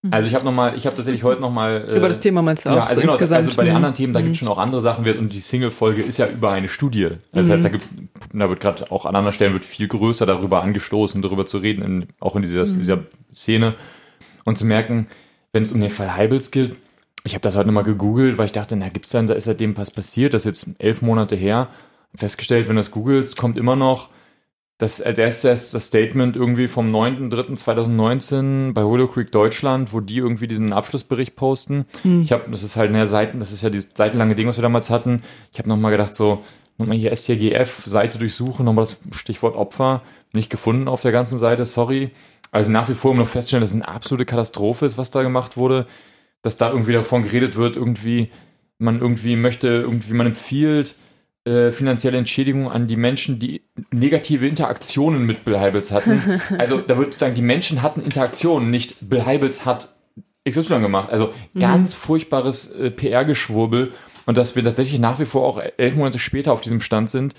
[0.04, 0.14] Mhm.
[0.14, 1.86] Also ich habe nochmal, ich habe tatsächlich heute nochmal.
[1.90, 2.76] Äh, über das Thema meinst du auch?
[2.76, 3.46] Ja, also, so genau, insgesamt.
[3.46, 6.02] also bei den anderen Themen, da gibt es schon auch andere Sachen und die Single-Folge
[6.02, 7.10] ist ja über eine Studie.
[7.34, 7.90] Das heißt, da gibt's,
[8.32, 11.84] da wird gerade auch an anderen Stellen wird viel größer darüber angestoßen, darüber zu reden,
[11.84, 13.00] in, auch in dieser, dieser
[13.34, 13.76] Szene.
[14.44, 15.08] Und zu merken,
[15.54, 16.76] wenn es um den Fall Heibels geht,
[17.24, 19.78] ich habe das heute nochmal gegoogelt, weil ich dachte, na, gibt's dann, da ist seitdem
[19.78, 21.70] was passiert, das ist jetzt elf Monate her.
[22.16, 24.10] Festgestellt, wenn du das googelst, kommt immer noch
[24.82, 30.48] das als erstes das Statement irgendwie vom 9.3.2019 bei Willow Creek Deutschland, wo die irgendwie
[30.48, 31.86] diesen Abschlussbericht posten.
[32.02, 32.24] Hm.
[32.24, 34.64] Ich habe, das ist halt eine Seiten, das ist ja dieses seitenlange Ding, was wir
[34.64, 35.22] damals hatten.
[35.54, 36.44] Ich habe nochmal gedacht, so,
[36.80, 40.02] nochmal hier STGF, Seite durchsuchen, nochmal das Stichwort Opfer,
[40.34, 42.10] nicht gefunden auf der ganzen Seite, sorry.
[42.52, 45.58] Also nach wie vor nur feststellen, dass es eine absolute Katastrophe ist, was da gemacht
[45.58, 45.88] wurde,
[46.42, 48.30] dass da irgendwie davon geredet wird, irgendwie
[48.78, 50.96] man irgendwie möchte, irgendwie man empfiehlt
[51.44, 56.22] äh, finanzielle Entschädigung an die Menschen, die negative Interaktionen mit Bill Heibels hatten.
[56.60, 59.96] Also da würde ich sagen, die Menschen hatten Interaktionen, nicht Bill Heibels hat
[60.48, 61.10] XY gemacht.
[61.10, 62.00] Also ganz mhm.
[62.00, 63.92] furchtbares äh, PR-Geschwurbel
[64.26, 67.34] und dass wir tatsächlich nach wie vor auch elf Monate später auf diesem Stand sind,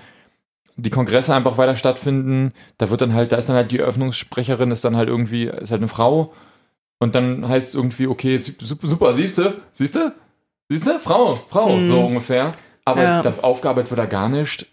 [0.76, 2.52] die Kongresse einfach weiter stattfinden.
[2.78, 5.70] Da wird dann halt, da ist dann halt die Eröffnungssprecherin, ist dann halt irgendwie, ist
[5.70, 6.32] halt eine Frau.
[6.98, 10.14] Und dann heißt es irgendwie, okay, super, super siehst du, siehst du,
[10.68, 11.84] siehst du, Frau, Frau, mhm.
[11.84, 12.52] so ungefähr.
[12.84, 13.22] Aber ja.
[13.42, 14.66] aufgearbeitet wird da gar nicht.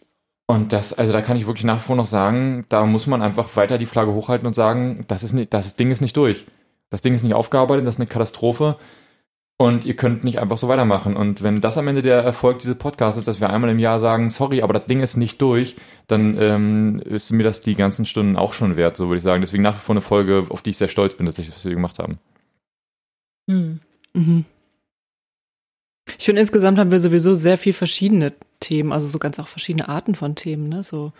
[0.48, 3.22] Und das, also da kann ich wirklich nach wie vor noch sagen, da muss man
[3.22, 6.48] einfach weiter die Flagge hochhalten und sagen, das ist nicht, das Ding ist nicht durch.
[6.90, 8.78] Das Ding ist nicht aufgearbeitet, das ist eine Katastrophe.
[9.62, 11.18] Und ihr könnt nicht einfach so weitermachen.
[11.18, 14.00] Und wenn das am Ende der Erfolg dieses Podcasts ist, dass wir einmal im Jahr
[14.00, 15.76] sagen, sorry, aber das Ding ist nicht durch,
[16.08, 19.42] dann ähm, ist mir das die ganzen Stunden auch schon wert, so würde ich sagen.
[19.42, 21.66] Deswegen nach wie vor eine Folge, auf die ich sehr stolz bin, dass ich das
[21.66, 22.20] wir gemacht haben.
[23.50, 23.82] Hm.
[24.14, 24.46] Mhm.
[26.18, 29.90] Ich finde, insgesamt haben wir sowieso sehr viel verschiedene Themen, also so ganz auch verschiedene
[29.90, 30.84] Arten von Themen, ne?
[30.84, 31.12] So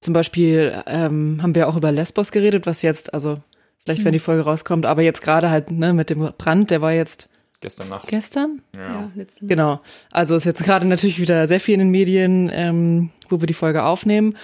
[0.00, 3.42] zum Beispiel ähm, haben wir auch über Lesbos geredet, was jetzt, also
[3.84, 4.14] vielleicht, wenn hm.
[4.14, 7.28] die Folge rauskommt, aber jetzt gerade halt, ne, mit dem Brand, der war jetzt
[7.62, 8.08] Gestern Nacht.
[8.08, 8.60] Gestern?
[8.76, 9.48] Ja, ja letzte Nacht.
[9.48, 9.80] Genau.
[10.10, 13.54] Also ist jetzt gerade natürlich wieder sehr viel in den Medien, ähm, wo wir die
[13.54, 14.36] Folge aufnehmen.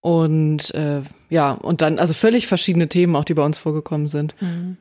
[0.00, 4.34] Und äh, ja, und dann, also völlig verschiedene Themen auch, die bei uns vorgekommen sind.
[4.40, 4.78] Mhm.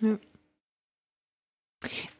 [0.00, 0.18] Ja.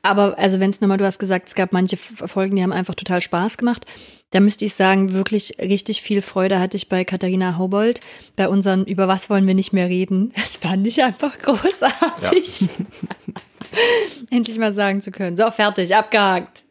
[0.03, 2.95] Aber also wenn es nochmal, du hast gesagt, es gab manche Folgen, die haben einfach
[2.95, 3.87] total Spaß gemacht.
[4.31, 8.01] Da müsste ich sagen, wirklich richtig viel Freude hatte ich bei Katharina Haubold,
[8.35, 10.33] bei unseren Über was wollen wir nicht mehr reden.
[10.37, 12.61] Das fand ich einfach großartig.
[12.63, 12.69] Ja.
[14.31, 15.37] Endlich mal sagen zu können.
[15.37, 16.63] So, fertig, abgehakt.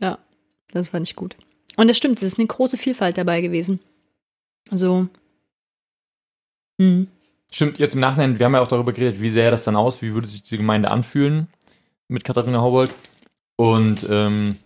[0.00, 0.18] Ja,
[0.72, 1.36] das fand ich gut.
[1.76, 3.80] Und das stimmt, es ist eine große Vielfalt dabei gewesen.
[4.70, 5.08] Also.
[6.80, 7.08] Hm.
[7.52, 10.02] Stimmt, jetzt im Nachhinein, wir haben ja auch darüber geredet, wie sähe das dann aus,
[10.02, 11.48] wie würde sich die Gemeinde anfühlen
[12.08, 12.94] mit Katharina Haubold.
[13.56, 14.56] Und ähm,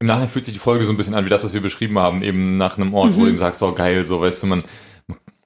[0.00, 1.98] im Nachhinein fühlt sich die Folge so ein bisschen an wie das, was wir beschrieben
[1.98, 3.16] haben, eben nach einem Ort, mhm.
[3.16, 4.64] wo du eben sagst, oh geil, so weißt du, man,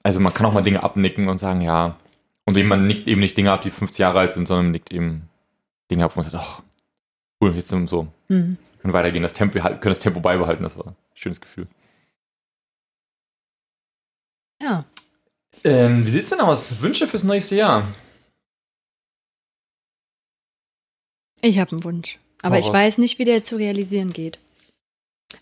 [0.01, 1.95] also man kann auch mal Dinge abnicken und sagen, ja,
[2.47, 4.71] und eben, man nickt eben nicht Dinge ab, die 50 Jahre alt sind, sondern man
[4.71, 5.27] nickt eben
[5.91, 6.63] Dinge ab, wo man sagt, ach,
[7.41, 8.07] cool, jetzt sind wir so.
[8.29, 8.57] Mhm.
[8.71, 11.67] Wir können weitergehen, das Tempo, wir können das Tempo beibehalten, das war ein schönes Gefühl.
[14.61, 14.85] Ja.
[15.65, 16.81] Ähm, wie sieht's denn aus?
[16.81, 17.85] Wünsche fürs nächste Jahr?
[21.41, 22.17] Ich habe einen Wunsch.
[22.43, 24.39] Aber ich weiß nicht, wie der zu realisieren geht.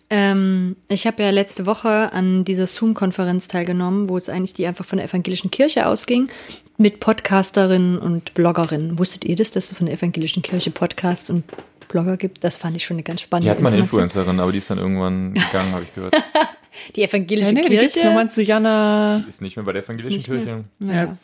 [0.09, 4.85] Ähm, ich habe ja letzte Woche an dieser Zoom-Konferenz teilgenommen, wo es eigentlich die einfach
[4.85, 6.29] von der evangelischen Kirche ausging,
[6.77, 8.99] mit Podcasterinnen und Bloggerinnen.
[8.99, 11.43] Wusstet ihr das, dass es von der evangelischen Kirche Podcasts und
[11.87, 12.43] Blogger gibt?
[12.43, 14.69] Das fand ich schon eine ganz spannende Die hat mal eine Influencerin, aber die ist
[14.69, 16.15] dann irgendwann gegangen, habe ich gehört.
[16.95, 17.99] die evangelische ja, nee, Kirche?
[17.99, 19.23] Die du Jana?
[19.27, 20.63] Ist nicht mehr bei der evangelischen Kirche.
[20.79, 21.17] Ja.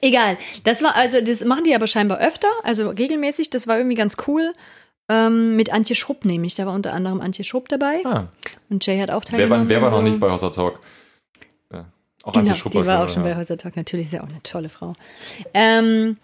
[0.00, 0.38] Egal.
[0.64, 3.50] Das war, also, das machen die aber scheinbar öfter, also regelmäßig.
[3.50, 4.52] Das war irgendwie ganz cool.
[5.08, 6.56] Ähm, mit Antje Schrupp nämlich.
[6.56, 8.00] Da war unter anderem Antje Schrupp dabei.
[8.04, 8.26] Ah.
[8.68, 9.68] Und Jay hat auch teilgenommen.
[9.68, 10.80] Wer war, wer war noch nicht bei Hossa Talk?
[12.26, 13.32] Auch genau, die war auch schon ja.
[13.32, 13.76] bei Hossa Talk.
[13.76, 14.92] Natürlich ist ja auch eine tolle Frau.
[15.54, 16.18] Ähm,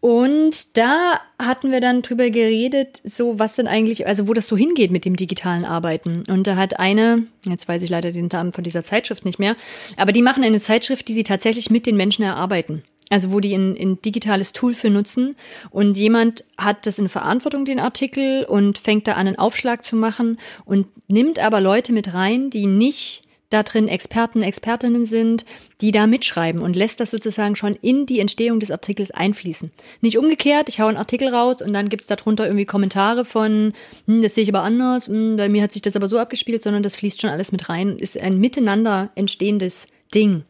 [0.00, 4.56] Und da hatten wir dann drüber geredet, so was denn eigentlich, also wo das so
[4.56, 6.22] hingeht mit dem digitalen Arbeiten.
[6.26, 9.56] Und da hat eine, jetzt weiß ich leider den Namen von dieser Zeitschrift nicht mehr,
[9.98, 12.82] aber die machen eine Zeitschrift, die sie tatsächlich mit den Menschen erarbeiten.
[13.10, 15.36] Also wo die ein, ein digitales Tool für nutzen
[15.70, 19.96] und jemand hat das in Verantwortung, den Artikel, und fängt da an, einen Aufschlag zu
[19.96, 25.44] machen und nimmt aber Leute mit rein, die nicht da drin Experten, Expertinnen sind,
[25.80, 29.70] die da mitschreiben und lässt das sozusagen schon in die Entstehung des Artikels einfließen.
[30.00, 33.74] Nicht umgekehrt, ich hau einen Artikel raus und dann gibt's darunter irgendwie Kommentare von,
[34.06, 36.62] hm, das sehe ich aber anders, hm, bei mir hat sich das aber so abgespielt,
[36.62, 40.44] sondern das fließt schon alles mit rein, ist ein miteinander entstehendes Ding.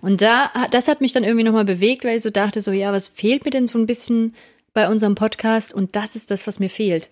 [0.00, 2.92] Und da, das hat mich dann irgendwie nochmal bewegt, weil ich so dachte, so, ja,
[2.92, 4.34] was fehlt mir denn so ein bisschen
[4.74, 5.74] bei unserem Podcast?
[5.74, 7.08] Und das ist das, was mir fehlt.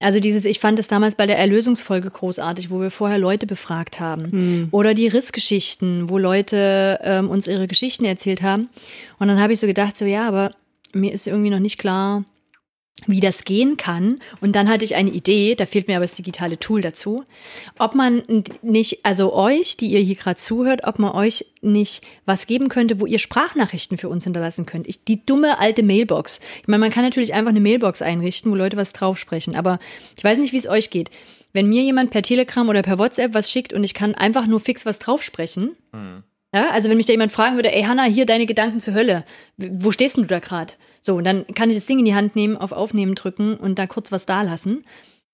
[0.00, 3.98] Also dieses, ich fand es damals bei der Erlösungsfolge großartig, wo wir vorher Leute befragt
[3.98, 4.30] haben.
[4.30, 4.68] Hm.
[4.70, 8.68] Oder die Rissgeschichten, wo Leute ähm, uns ihre Geschichten erzählt haben.
[9.18, 10.52] Und dann habe ich so gedacht, so ja, aber
[10.92, 12.24] mir ist irgendwie noch nicht klar,
[13.06, 14.18] wie das gehen kann.
[14.40, 17.24] Und dann hatte ich eine Idee, da fehlt mir aber das digitale Tool dazu,
[17.78, 18.22] ob man
[18.62, 23.00] nicht, also euch, die ihr hier gerade zuhört, ob man euch nicht was geben könnte,
[23.00, 24.88] wo ihr Sprachnachrichten für uns hinterlassen könnt.
[24.88, 26.40] Ich, die dumme alte Mailbox.
[26.62, 29.78] Ich meine, man kann natürlich einfach eine Mailbox einrichten, wo Leute was draufsprechen, aber
[30.16, 31.10] ich weiß nicht, wie es euch geht.
[31.52, 34.60] Wenn mir jemand per Telegram oder per WhatsApp was schickt und ich kann einfach nur
[34.60, 36.22] fix was draufsprechen, mhm.
[36.54, 39.24] ja, also wenn mich da jemand fragen würde, ey Hanna, hier deine Gedanken zur Hölle,
[39.56, 40.74] wo stehst denn du da gerade?
[41.00, 43.78] So, und dann kann ich das Ding in die Hand nehmen, auf Aufnehmen drücken und
[43.78, 44.84] da kurz was da lassen.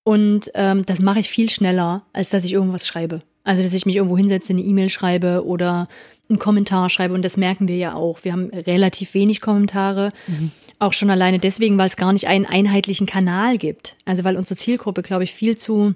[0.04, 3.20] Und ähm, das mache ich viel schneller, als dass ich irgendwas schreibe.
[3.42, 5.88] Also, dass ich mich irgendwo hinsetze, eine E-Mail schreibe oder
[6.28, 7.14] einen Kommentar schreibe.
[7.14, 8.20] Und das merken wir ja auch.
[8.22, 10.10] Wir haben relativ wenig Kommentare.
[10.26, 10.50] Mhm.
[10.78, 13.96] Auch schon alleine deswegen, weil es gar nicht einen einheitlichen Kanal gibt.
[14.04, 15.94] Also, weil unsere Zielgruppe, glaube ich, viel zu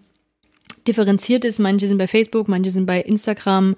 [0.86, 1.58] differenziert ist.
[1.58, 3.76] Manche sind bei Facebook, manche sind bei Instagram,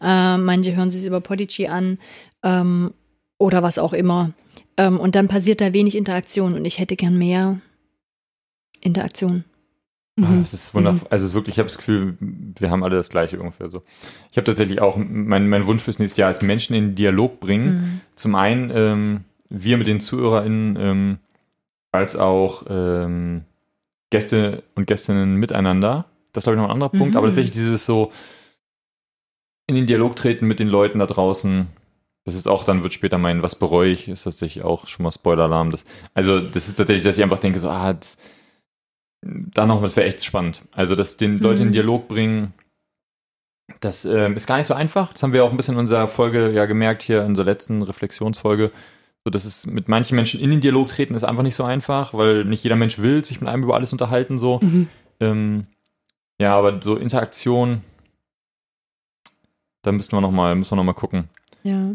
[0.00, 1.98] äh, manche hören sich über Podigy an
[2.42, 2.92] ähm,
[3.38, 4.32] oder was auch immer.
[4.76, 7.60] Ähm, und dann passiert da wenig Interaktion und ich hätte gern mehr
[8.80, 9.44] Interaktion.
[10.20, 10.42] Ah, mhm.
[10.42, 11.08] Es ist wundervoll.
[11.10, 13.82] Also es ist wirklich, ich habe das Gefühl, wir haben alle das Gleiche ungefähr so.
[14.30, 17.74] Ich habe tatsächlich auch, mein, mein Wunsch fürs nächste Jahr ist, Menschen in Dialog bringen.
[17.74, 18.00] Mhm.
[18.14, 21.18] Zum einen ähm, wir mit den ZuhörerInnen, ähm,
[21.92, 23.44] als auch ähm,
[24.10, 26.06] Gäste und Gästinnen miteinander.
[26.32, 27.10] Das ist, glaube ich, noch ein anderer Punkt.
[27.10, 27.16] Mhm.
[27.16, 28.12] Aber tatsächlich dieses so
[29.66, 31.68] in den Dialog treten mit den Leuten da draußen,
[32.24, 35.12] das ist auch, dann wird später mein, was bereue ich, ist tatsächlich auch schon mal
[35.12, 35.70] Spoiler-Alarm.
[35.70, 38.16] Das, also, das ist tatsächlich, dass ich einfach denke, so, ah, das,
[39.22, 40.62] da noch, das wäre echt spannend.
[40.72, 41.40] Also, dass den mhm.
[41.40, 42.54] Leute in Dialog bringen,
[43.80, 45.12] das äh, ist gar nicht so einfach.
[45.12, 47.82] Das haben wir auch ein bisschen in unserer Folge ja gemerkt, hier in unserer letzten
[47.82, 48.70] Reflexionsfolge.
[49.24, 52.12] So, dass es mit manchen Menschen in den Dialog treten, ist einfach nicht so einfach,
[52.12, 54.58] weil nicht jeder Mensch will sich mit einem über alles unterhalten, so.
[54.60, 54.88] Mhm.
[55.20, 55.66] Ähm,
[56.40, 57.82] ja, aber so Interaktion,
[59.82, 61.28] da müssten wir noch mal, müssen wir noch mal gucken.
[61.62, 61.92] Ja.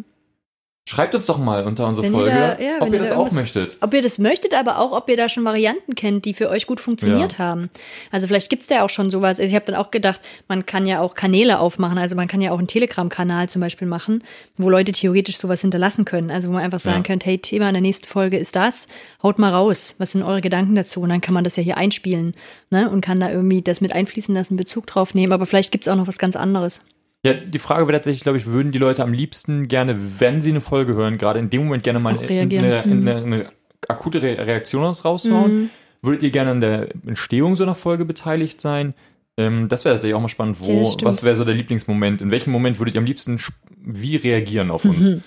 [0.89, 3.75] Schreibt uns doch mal unter unsere wenn Folge, da, ja, ob ihr das auch möchtet.
[3.81, 6.65] Ob ihr das möchtet, aber auch, ob ihr da schon Varianten kennt, die für euch
[6.65, 7.39] gut funktioniert ja.
[7.39, 7.69] haben.
[8.09, 9.37] Also vielleicht gibt's da ja auch schon sowas.
[9.37, 11.97] Also ich habe dann auch gedacht, man kann ja auch Kanäle aufmachen.
[11.97, 14.23] Also man kann ja auch einen Telegram-Kanal zum Beispiel machen,
[14.55, 16.31] wo Leute theoretisch sowas hinterlassen können.
[16.31, 17.03] Also wo man einfach sagen ja.
[17.03, 18.87] könnte, hey, Thema in der nächsten Folge ist das,
[19.21, 19.93] haut mal raus.
[19.97, 21.01] Was sind eure Gedanken dazu?
[21.01, 22.33] Und dann kann man das ja hier einspielen
[22.69, 22.89] ne?
[22.89, 25.33] und kann da irgendwie das mit einfließen lassen, Bezug drauf nehmen.
[25.33, 26.79] Aber vielleicht gibt's auch noch was ganz anderes.
[27.23, 30.51] Ja, die Frage wäre tatsächlich, glaube ich, würden die Leute am liebsten gerne, wenn sie
[30.51, 33.51] eine Folge hören, gerade in dem Moment gerne mal eine, eine, eine, eine,
[33.87, 35.55] akute Reaktion raushauen?
[35.55, 35.69] Mhm.
[36.01, 38.93] Würdet ihr gerne an der Entstehung so einer Folge beteiligt sein?
[39.37, 40.57] Ähm, das wäre tatsächlich auch mal spannend.
[40.59, 42.21] Wo, ja, was wäre so der Lieblingsmoment?
[42.21, 43.39] In welchem Moment würdet ihr am liebsten
[43.75, 45.09] wie reagieren auf uns?
[45.09, 45.21] Mhm.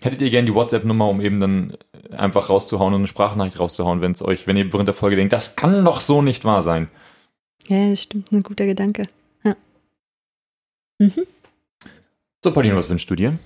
[0.00, 1.76] Hättet ihr gerne die WhatsApp-Nummer, um eben dann
[2.10, 5.32] einfach rauszuhauen und eine Sprachnachricht rauszuhauen, wenn es euch, wenn ihr während der Folge denkt,
[5.32, 6.88] das kann doch so nicht wahr sein?
[7.68, 9.08] Ja, das stimmt, ein guter Gedanke.
[11.00, 11.26] Mhm.
[12.44, 13.38] So, Pauline, was wünschst du dir?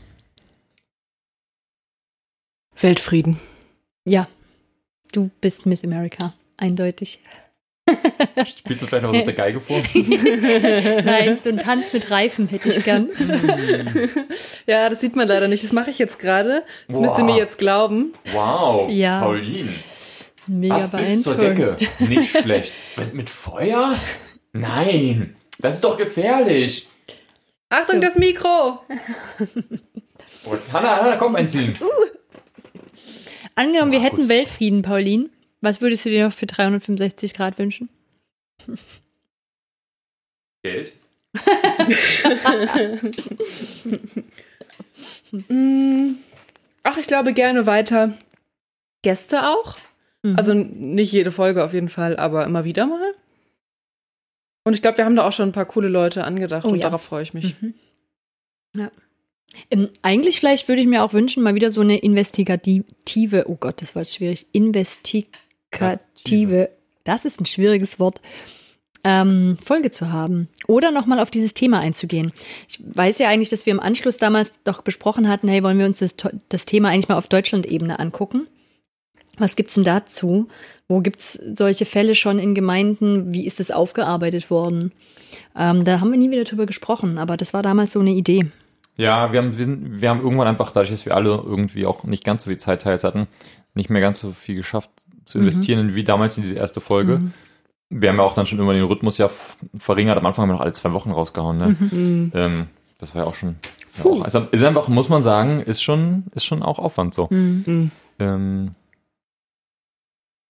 [2.81, 3.38] Weltfrieden.
[4.05, 4.27] Ja,
[5.12, 7.21] du bist Miss America, eindeutig.
[8.45, 9.81] Spielst du gleich noch was auf der Geige vor?
[11.05, 13.09] Nein, so ein Tanz mit Reifen hätte ich gern.
[14.67, 15.62] ja, das sieht man leider nicht.
[15.62, 16.64] Das mache ich jetzt gerade.
[16.88, 17.03] Das wow.
[17.03, 18.14] müsst ihr mir jetzt glauben.
[18.33, 19.21] Wow, ja.
[19.21, 19.73] Pauline.
[20.49, 21.77] Mega was bis zur Decke.
[22.01, 22.73] Nicht schlecht.
[23.12, 23.97] mit Feuer?
[24.53, 26.88] Nein, das ist doch gefährlich.
[27.70, 28.00] Achtung, so.
[28.00, 28.81] das Mikro!
[30.72, 31.74] Hanna, Hanna, komm einziehen.
[31.81, 31.87] Uh.
[33.55, 34.29] Angenommen, wir hätten gut.
[34.29, 35.31] Weltfrieden, Pauline.
[35.61, 37.88] Was würdest du dir noch für 365 Grad wünschen?
[40.62, 40.92] Geld.
[45.48, 46.14] Mm.
[46.85, 48.16] Ach, ich glaube gerne weiter.
[49.03, 49.77] Gäste auch.
[50.22, 50.37] Mhm.
[50.37, 53.14] Also nicht jede Folge auf jeden Fall, aber immer wieder mal.
[54.64, 56.79] Und ich glaube, wir haben da auch schon ein paar coole Leute angedacht oh, und
[56.79, 56.85] ja.
[56.85, 57.55] darauf freue ich mich.
[57.61, 57.74] Mhm.
[58.77, 58.90] Ja.
[59.70, 63.83] Ähm, eigentlich vielleicht würde ich mir auch wünschen, mal wieder so eine investigative, oh Gott,
[63.83, 66.70] das war schwierig, investigative,
[67.05, 68.20] das ist ein schwieriges Wort,
[69.05, 72.33] ähm, Folge zu haben oder nochmal auf dieses Thema einzugehen.
[72.68, 75.87] Ich weiß ja eigentlich, dass wir im Anschluss damals doch besprochen hatten, hey, wollen wir
[75.87, 76.16] uns das,
[76.48, 78.48] das Thema eigentlich mal auf Deutschland-Ebene angucken?
[79.38, 80.49] Was gibt's denn dazu?
[80.88, 83.33] Wo gibt's solche Fälle schon in Gemeinden?
[83.33, 84.92] Wie ist das aufgearbeitet worden?
[85.57, 88.47] Ähm, da haben wir nie wieder drüber gesprochen, aber das war damals so eine Idee.
[88.97, 92.05] Ja, wir haben, wir, sind, wir haben irgendwann einfach, dadurch, dass wir alle irgendwie auch
[92.05, 93.27] nicht ganz so viel Zeit teils hatten,
[93.75, 94.90] nicht mehr ganz so viel geschafft
[95.25, 95.94] zu investieren mhm.
[95.94, 97.18] wie damals in diese erste Folge.
[97.18, 97.35] Mhm
[97.90, 99.31] wir haben ja auch dann schon immer den Rhythmus ja
[99.77, 100.18] verringert.
[100.18, 101.59] Am Anfang haben wir noch alle zwei Wochen rausgehauen.
[101.59, 101.77] Ne?
[101.79, 102.33] Mhm.
[102.35, 102.66] Ähm,
[102.99, 103.57] das war ja auch schon.
[103.99, 107.29] Ja, auch, also ist einfach, muss man sagen, ist schon, ist schon auch Aufwand so.
[107.31, 107.90] Mhm.
[108.18, 108.70] Ähm,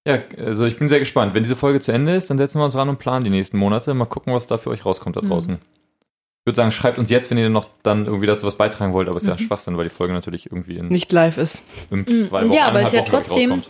[0.06, 1.34] ja, also ich bin sehr gespannt.
[1.34, 3.56] Wenn diese Folge zu Ende ist, dann setzen wir uns ran und planen die nächsten
[3.56, 3.94] Monate.
[3.94, 5.28] Mal gucken, was da für euch rauskommt da mhm.
[5.28, 5.54] draußen.
[5.54, 5.60] Mhm.
[6.40, 9.08] Ich würde sagen, schreibt uns jetzt, wenn ihr noch dann irgendwie dazu was beitragen wollt,
[9.08, 9.46] aber es ist ja mhm.
[9.46, 11.62] Schwachsinn, weil die Folge natürlich irgendwie in nicht live ist.
[11.90, 13.62] In zwei Wochen, ja, aber es ist ja trotzdem.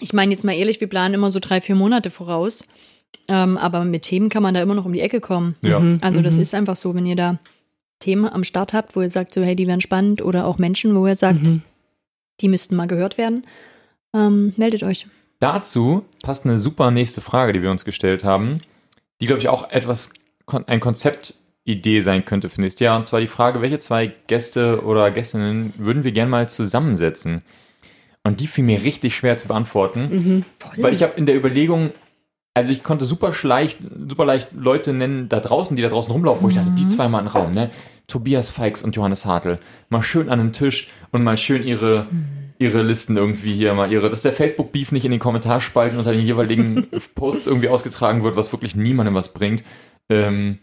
[0.00, 2.66] Ich meine jetzt mal ehrlich, wir planen immer so drei, vier Monate voraus.
[3.28, 5.56] Ähm, aber mit Themen kann man da immer noch um die Ecke kommen.
[5.62, 5.78] Ja.
[5.80, 5.98] Mhm.
[6.02, 6.42] Also das mhm.
[6.42, 7.38] ist einfach so, wenn ihr da
[8.00, 10.94] Themen am Start habt, wo ihr sagt, so hey, die wären spannend oder auch Menschen,
[10.94, 11.62] wo ihr sagt, mhm.
[12.40, 13.46] die müssten mal gehört werden,
[14.14, 15.06] ähm, meldet euch.
[15.44, 18.62] Dazu passt eine super nächste Frage, die wir uns gestellt haben,
[19.20, 20.08] die glaube ich auch etwas
[20.46, 22.96] ein Konzeptidee sein könnte für nächstes Jahr.
[22.96, 27.42] Und zwar die Frage, welche zwei Gäste oder Gästinnen würden wir gerne mal zusammensetzen?
[28.22, 30.44] Und die fiel mir richtig schwer zu beantworten, mhm.
[30.78, 31.90] weil ich habe in der Überlegung
[32.54, 36.42] also ich konnte super leicht, super leicht Leute nennen da draußen, die da draußen rumlaufen,
[36.42, 36.88] wo ich dachte, die mhm.
[36.88, 37.70] zwei mal im Raum, ne?
[38.06, 39.58] Tobias Feix und Johannes Hartl.
[39.88, 42.06] Mal schön an den Tisch und mal schön ihre,
[42.58, 46.24] ihre Listen irgendwie hier, mal ihre, dass der Facebook-Beef nicht in den Kommentarspalten unter den
[46.24, 49.64] jeweiligen Posts irgendwie ausgetragen wird, was wirklich niemandem was bringt.
[50.08, 50.58] Ähm,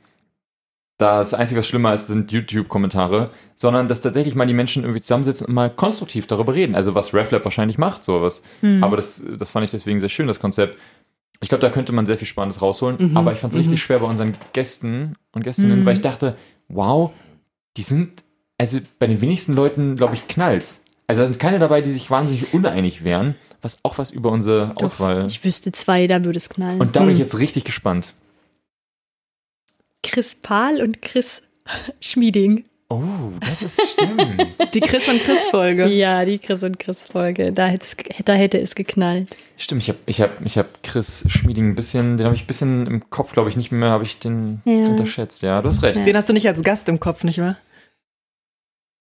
[1.01, 5.47] das Einzige, was schlimmer ist, sind YouTube-Kommentare, sondern dass tatsächlich mal die Menschen irgendwie zusammensitzen
[5.47, 6.75] und mal konstruktiv darüber reden.
[6.75, 8.43] Also was RefLab wahrscheinlich macht, sowas.
[8.61, 8.83] Mhm.
[8.83, 10.77] Aber das, das fand ich deswegen sehr schön, das Konzept.
[11.41, 12.97] Ich glaube, da könnte man sehr viel Spannendes rausholen.
[12.99, 13.17] Mhm.
[13.17, 13.63] Aber ich fand es mhm.
[13.63, 15.85] richtig schwer bei unseren Gästen und Gästinnen, mhm.
[15.85, 16.35] weil ich dachte,
[16.67, 17.11] wow,
[17.77, 18.23] die sind,
[18.59, 20.83] also bei den wenigsten Leuten, glaube ich, knallt's.
[21.11, 24.69] Also da sind keine dabei, die sich wahnsinnig uneinig wären, was auch was über unsere
[24.69, 25.27] Doch, Auswahl.
[25.27, 26.79] Ich wüsste zwei, da würde es knallen.
[26.79, 27.23] Und da bin ich mhm.
[27.23, 28.13] jetzt richtig gespannt.
[30.03, 31.41] Chris Pahl und Chris
[31.99, 32.63] Schmieding.
[32.87, 33.01] Oh,
[33.41, 34.55] das ist stimmt.
[34.73, 35.87] die Chris und Chris Folge.
[35.87, 37.51] Ja, die Chris und Chris Folge.
[37.51, 37.73] Da,
[38.23, 39.35] da hätte es geknallt.
[39.57, 42.47] Stimmt, ich habe ich hab, ich hab Chris Schmieding ein bisschen, den habe ich ein
[42.47, 44.87] bisschen im Kopf, glaube ich, nicht mehr, habe ich den ja.
[44.87, 45.41] unterschätzt.
[45.43, 46.05] Ja, du hast recht.
[46.05, 47.57] Den hast du nicht als Gast im Kopf, nicht wahr?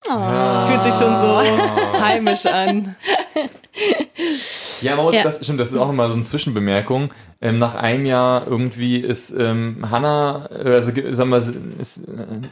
[0.08, 0.66] Oh.
[0.66, 1.42] Fühlt sich schon so
[2.00, 2.96] heimisch an.
[4.80, 5.22] Ja, man muss, ja.
[5.22, 7.10] das stimmt, das ist auch nochmal so eine Zwischenbemerkung.
[7.42, 11.38] Ähm, nach einem Jahr irgendwie ist ähm, Hannah, äh, also sagen wir,
[11.78, 12.48] ist, äh,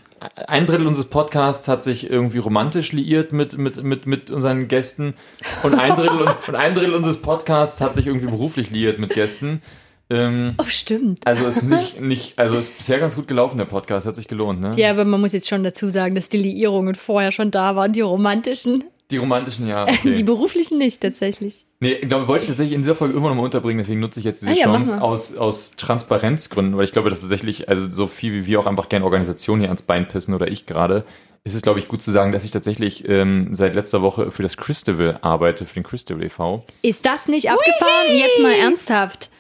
[0.47, 5.15] ein Drittel unseres Podcasts hat sich irgendwie romantisch liiert mit, mit, mit, mit unseren Gästen
[5.63, 9.63] und ein Drittel, und ein Drittel unseres Podcasts hat sich irgendwie beruflich liiert mit Gästen.
[10.11, 11.27] Ähm, oh, stimmt.
[11.27, 14.61] Also ist nicht, nicht, also ist bisher ganz gut gelaufen, der Podcast, hat sich gelohnt,
[14.61, 14.73] ne?
[14.77, 17.93] Ja, aber man muss jetzt schon dazu sagen, dass die Liierungen vorher schon da waren,
[17.93, 18.85] die romantischen.
[19.11, 19.87] Die romantischen, ja.
[19.89, 20.15] Okay.
[20.15, 21.67] Die beruflichen nicht, tatsächlich.
[21.81, 24.27] Nee, ich glaube, wollte ich tatsächlich in dieser Folge irgendwann nochmal unterbringen, deswegen nutze ich
[24.27, 28.07] jetzt diese ah, ja, Chance aus, aus Transparenzgründen, weil ich glaube, dass tatsächlich, also so
[28.07, 31.05] viel wie wir auch einfach gerne Organisationen hier ans Bein pissen oder ich gerade,
[31.45, 34.43] ist es, glaube ich, gut zu sagen, dass ich tatsächlich ähm, seit letzter Woche für
[34.43, 36.59] das Christival arbeite, für den Christival e.V.
[36.83, 38.15] Ist das nicht abgefahren?
[38.15, 39.31] Jetzt mal ernsthaft.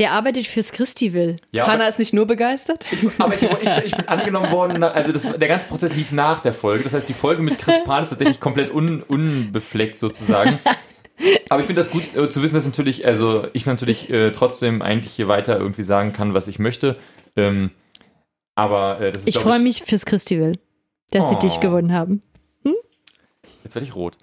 [0.00, 1.36] Der arbeitet fürs Christival.
[1.52, 2.86] Ja, Hanna ist nicht nur begeistert.
[2.90, 6.10] Ich, aber ich, ich, bin, ich, bin, angenommen worden, also das, der ganze Prozess lief
[6.10, 6.84] nach der Folge.
[6.84, 10.58] Das heißt, die Folge mit Chris Pahl ist tatsächlich komplett un, unbefleckt sozusagen.
[11.50, 14.80] Aber ich finde das gut äh, zu wissen, dass natürlich, also ich natürlich äh, trotzdem
[14.80, 16.96] eigentlich hier weiter irgendwie sagen kann, was ich möchte.
[17.36, 17.70] Ähm,
[18.54, 20.52] aber äh, das ist, Ich freue mich fürs Christival,
[21.10, 21.28] dass oh.
[21.28, 22.22] sie dich gewonnen haben.
[22.64, 22.74] Hm?
[23.64, 24.16] Jetzt werde ich rot.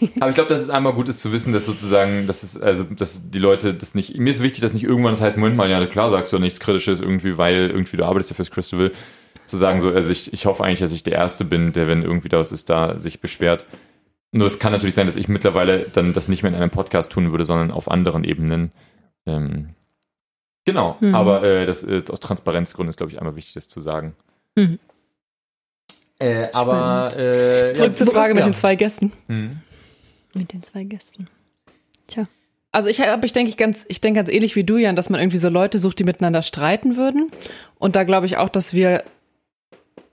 [0.20, 2.84] Aber ich glaube, dass es einmal gut ist zu wissen, dass sozusagen, dass es, also,
[2.84, 5.70] dass die Leute das nicht, mir ist wichtig, dass nicht irgendwann das heißt, Moment mal,
[5.70, 8.90] ja, klar sagst du nichts Kritisches irgendwie, weil irgendwie du arbeitest ja fürs Crystal,
[9.46, 12.02] zu sagen so, also ich, ich hoffe eigentlich, dass ich der Erste bin, der, wenn
[12.02, 13.64] irgendwie da was ist, da sich beschwert.
[14.32, 17.12] Nur es kann natürlich sein, dass ich mittlerweile dann das nicht mehr in einem Podcast
[17.12, 18.72] tun würde, sondern auf anderen Ebenen.
[19.24, 19.70] Ähm,
[20.64, 21.14] genau, mhm.
[21.14, 24.16] aber äh, das äh, aus Transparenzgründen ist, glaube ich, einmal wichtig, das zu sagen.
[24.56, 24.80] Mhm.
[26.18, 29.12] Äh, aber äh, zurück ja, zur Frage mit den zwei Gästen.
[29.28, 29.60] Mhm
[30.36, 31.28] mit den zwei Gästen.
[32.06, 32.28] Tja.
[32.72, 35.08] Also ich habe, ich denke ich ganz, ich denke ganz ähnlich wie du, Jan, dass
[35.08, 37.30] man irgendwie so Leute sucht, die miteinander streiten würden.
[37.78, 39.04] Und da glaube ich auch, dass wir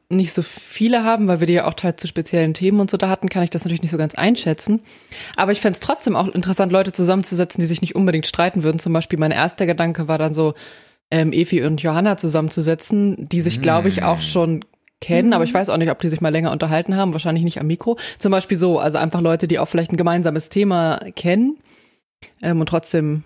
[0.10, 2.98] nicht so viele haben, weil wir die ja auch halt zu speziellen Themen und so
[2.98, 4.82] da hatten, kann ich das natürlich nicht so ganz einschätzen.
[5.36, 8.80] Aber ich fände es trotzdem auch interessant, Leute zusammenzusetzen, die sich nicht unbedingt streiten würden.
[8.80, 10.54] Zum Beispiel mein erster Gedanke war dann so,
[11.12, 14.66] ähm, Efi und Johanna zusammenzusetzen, die sich, glaube ich, auch schon
[15.04, 15.34] kennen, mhm.
[15.34, 17.68] aber ich weiß auch nicht, ob die sich mal länger unterhalten haben, wahrscheinlich nicht am
[17.68, 17.98] Mikro.
[18.20, 21.58] Zum Beispiel so, also einfach Leute, die auch vielleicht ein gemeinsames Thema kennen
[22.42, 23.24] ähm, und trotzdem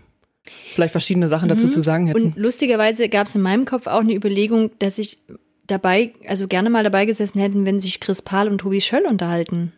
[0.73, 1.71] vielleicht verschiedene Sachen dazu mhm.
[1.71, 2.23] zu sagen hätten.
[2.23, 5.19] Und lustigerweise gab es in meinem Kopf auch eine Überlegung, dass ich
[5.67, 9.73] dabei, also gerne mal dabei gesessen hätten, wenn sich Chris Pahl und Tobi Schöll unterhalten.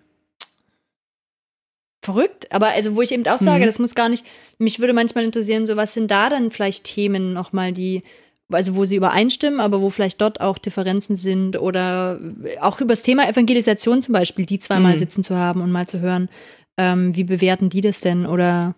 [2.02, 3.68] Verrückt, aber also wo ich eben auch sage, mhm.
[3.68, 4.26] das muss gar nicht,
[4.58, 8.04] mich würde manchmal interessieren, so was sind da dann vielleicht Themen nochmal, die,
[8.52, 12.20] also wo sie übereinstimmen, aber wo vielleicht dort auch Differenzen sind oder
[12.62, 15.00] auch über das Thema Evangelisation zum Beispiel, die zweimal mhm.
[15.00, 16.30] sitzen zu haben und mal zu hören,
[16.78, 18.76] ähm, wie bewerten die das denn oder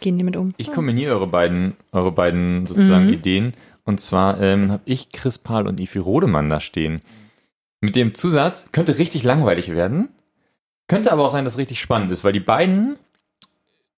[0.00, 0.54] gehen die mit um?
[0.56, 3.12] Ich kombiniere eure beiden, eure beiden sozusagen mhm.
[3.12, 3.52] Ideen
[3.84, 7.02] und zwar ähm, habe ich Chris Pahl und Ifi Rodemann da stehen.
[7.80, 10.08] Mit dem Zusatz, könnte richtig langweilig werden,
[10.88, 12.96] könnte aber auch sein, dass es richtig spannend ist, weil die beiden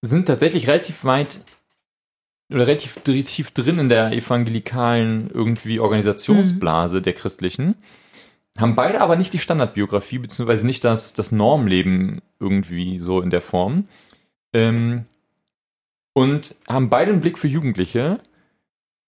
[0.03, 1.41] sind tatsächlich relativ weit
[2.51, 7.03] oder relativ tief drin in der evangelikalen irgendwie Organisationsblase mhm.
[7.03, 7.77] der christlichen.
[8.59, 13.41] Haben beide aber nicht die Standardbiografie, beziehungsweise nicht das, das Normleben irgendwie so in der
[13.41, 13.89] Form.
[14.53, 15.05] Ähm,
[16.15, 18.19] und haben beide einen Blick für Jugendliche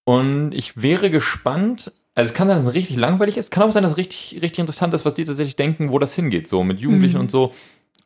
[0.04, 3.70] und ich wäre gespannt, also es kann sein, dass es richtig langweilig ist, kann auch
[3.70, 6.64] sein, dass es richtig, richtig interessant ist, was die tatsächlich denken, wo das hingeht, so
[6.64, 7.22] mit Jugendlichen mhm.
[7.22, 7.54] und so.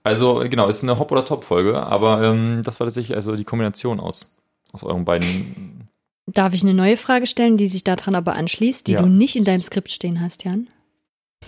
[0.04, 3.44] Also genau, es ist eine Hop- oder Top-Folge, aber ähm, das war tatsächlich also die
[3.44, 4.36] Kombination aus,
[4.72, 5.88] aus euren beiden.
[6.26, 9.02] Darf ich eine neue Frage stellen, die sich daran aber anschließt, die ja.
[9.02, 10.68] du nicht in deinem Skript stehen hast, Jan?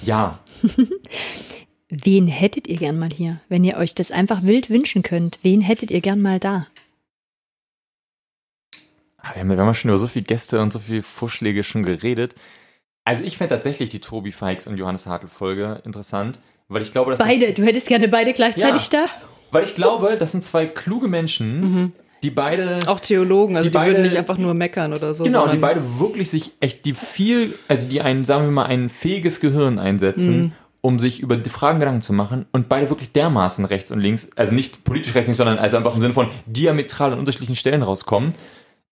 [0.03, 0.41] Ja.
[1.89, 5.39] wen hättet ihr gern mal hier, wenn ihr euch das einfach wild wünschen könnt?
[5.43, 6.67] Wen hättet ihr gern mal da?
[9.33, 12.35] Wir haben, wir haben schon über so viele Gäste und so viele Vorschläge schon geredet.
[13.05, 17.11] Also ich fände tatsächlich die Tobi Fikes und Johannes Hartl Folge interessant, weil ich glaube,
[17.11, 17.47] dass beide.
[17.47, 19.13] Das, du hättest gerne beide gleichzeitig ja, da.
[19.51, 21.93] Weil ich glaube, das sind zwei kluge Menschen, mhm.
[22.25, 25.25] Die beide auch Theologen, also die, die beide, würden nicht einfach nur meckern oder so.
[25.25, 28.89] Genau, die beide wirklich sich echt die viel, also die einen, sagen wir mal, ein
[28.89, 30.37] fähiges Gehirn einsetzen.
[30.37, 34.01] Mhm um sich über die Fragen Gedanken zu machen und beide wirklich dermaßen rechts und
[34.01, 37.81] links, also nicht politisch rechts, sondern also einfach im Sinne von diametral an unterschiedlichen Stellen
[37.81, 38.35] rauskommen,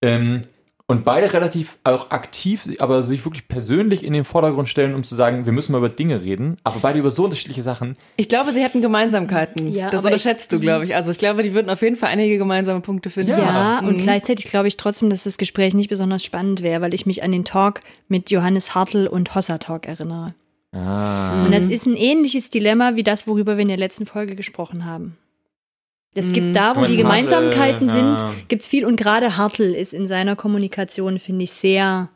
[0.00, 0.44] ähm,
[0.86, 5.14] und beide relativ auch aktiv, aber sich wirklich persönlich in den Vordergrund stellen, um zu
[5.14, 7.96] sagen, wir müssen mal über Dinge reden, aber beide über so unterschiedliche Sachen.
[8.16, 9.72] Ich glaube, sie hätten Gemeinsamkeiten.
[9.72, 10.94] Ja, das unterschätzt ich, du, glaube ich.
[10.94, 13.30] Also ich glaube, die würden auf jeden Fall einige gemeinsame Punkte finden.
[13.30, 14.02] Ja, ja und mhm.
[14.02, 17.32] gleichzeitig glaube ich trotzdem, dass das Gespräch nicht besonders spannend wäre, weil ich mich an
[17.32, 20.28] den Talk mit Johannes Hartl und Hossa Talk erinnere.
[20.72, 21.44] Ah.
[21.44, 24.86] Und das ist ein ähnliches Dilemma wie das, worüber wir in der letzten Folge gesprochen
[24.86, 25.16] haben.
[26.14, 26.52] Es gibt mhm.
[26.52, 28.34] da, wo die Gemeinsamkeiten Hartl, sind, ja.
[28.48, 28.84] gibt's viel.
[28.84, 32.10] Und gerade Hartl ist in seiner Kommunikation, finde ich, sehr,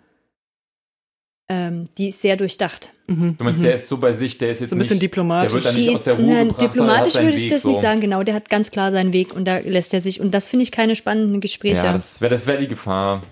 [1.49, 2.93] ähm, die ist sehr durchdacht.
[3.07, 3.37] Mhm.
[3.39, 3.63] Du meinst, mhm.
[3.63, 5.49] der ist so bei sich, der ist jetzt so ein bisschen nicht, diplomatisch.
[5.49, 7.69] Der wird dann nicht die aus der Ruhe nein, gebracht, Diplomatisch würde ich das so.
[7.71, 8.23] nicht sagen, genau.
[8.23, 10.21] Der hat ganz klar seinen Weg und da lässt er sich.
[10.21, 11.87] Und das finde ich keine spannenden Gespräche.
[11.87, 13.23] Ja, das wäre das wär die Gefahr.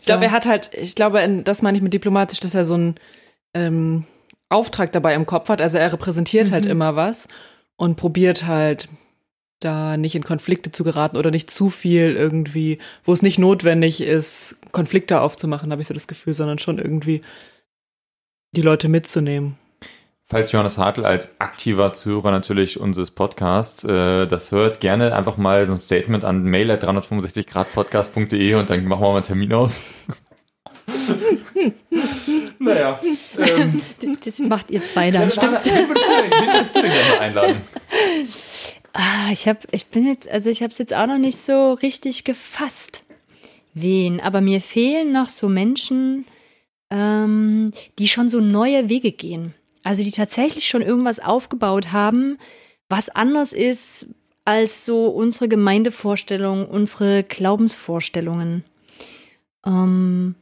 [0.00, 2.74] Ich glaube, er hat halt, ich glaube, das meine ich mit diplomatisch, dass er so
[2.74, 2.94] einen
[3.54, 4.04] ähm,
[4.48, 5.60] Auftrag dabei im Kopf hat.
[5.60, 6.68] Also er repräsentiert halt mhm.
[6.68, 7.28] halt immer was
[7.76, 8.88] und probiert halt
[9.60, 14.00] da nicht in Konflikte zu geraten oder nicht zu viel irgendwie, wo es nicht notwendig
[14.00, 17.22] ist, Konflikte aufzumachen, habe ich so das Gefühl, sondern schon irgendwie
[18.54, 19.56] die Leute mitzunehmen.
[20.30, 25.66] Falls Johannes Hartl als aktiver Zuhörer natürlich unseres Podcasts äh, das hört, gerne einfach mal
[25.66, 29.82] so ein Statement an mail 365 gradpodcast.de und dann machen wir mal einen Termin aus.
[32.58, 33.00] naja.
[33.38, 33.80] Ähm,
[34.24, 35.64] das macht ihr zwei dann, stimmt's?
[35.66, 37.56] Wen würdest du denn gerne einladen?
[38.92, 41.74] Ah, ich habe, ich bin jetzt, also ich habe es jetzt auch noch nicht so
[41.74, 43.04] richtig gefasst.
[43.74, 44.20] Wen?
[44.20, 46.24] Aber mir fehlen noch so Menschen,
[46.90, 49.54] ähm, die schon so neue Wege gehen.
[49.84, 52.38] Also die tatsächlich schon irgendwas aufgebaut haben,
[52.88, 54.06] was anders ist
[54.44, 58.64] als so unsere Gemeindevorstellungen, unsere Glaubensvorstellungen.
[59.64, 60.34] Ähm,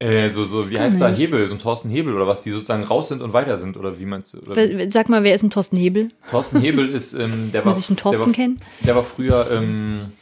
[0.00, 2.84] äh, so, so, wie heißt da Hebel, so ein Thorsten Hebel oder was, die sozusagen
[2.84, 4.38] raus sind und weiter sind oder wie meinst du?
[4.38, 4.90] Oder?
[4.90, 6.10] Sag mal, wer ist ein Thorsten Hebel?
[6.30, 7.74] Thorsten Hebel ist, ähm, der war.
[7.74, 8.60] Muss ich einen Thorsten der war, kennen?
[8.86, 10.12] Der war früher ähm,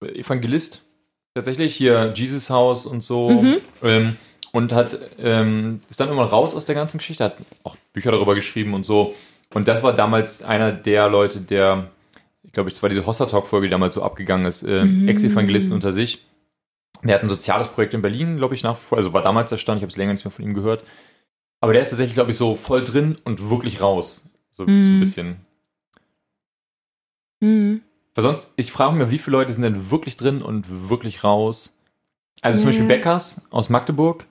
[0.00, 0.82] Evangelist,
[1.34, 3.30] tatsächlich hier Jesus House und so.
[3.30, 3.56] Mhm.
[3.82, 4.16] Ähm,
[4.52, 8.36] und hat, ähm, ist dann immer raus aus der ganzen Geschichte, hat auch Bücher darüber
[8.36, 9.16] geschrieben und so.
[9.52, 11.90] Und das war damals einer der Leute, der,
[12.44, 15.08] ich glaube, es war diese Hossa Talk-Folge, die damals so abgegangen ist, äh, mhm.
[15.08, 16.24] Ex-Evangelisten unter sich
[17.02, 18.98] der hat ein soziales Projekt in Berlin, glaube ich, nach wie vor.
[18.98, 20.84] Also war damals der Stand, ich habe es länger nicht mehr von ihm gehört.
[21.60, 24.28] Aber der ist tatsächlich, glaube ich, so voll drin und wirklich raus.
[24.50, 24.84] So, mhm.
[24.84, 25.36] so ein bisschen.
[27.40, 27.82] Mhm.
[28.14, 31.76] Weil sonst, ich frage mich, wie viele Leute sind denn wirklich drin und wirklich raus?
[32.42, 34.26] Also zum Beispiel Beckers aus Magdeburg.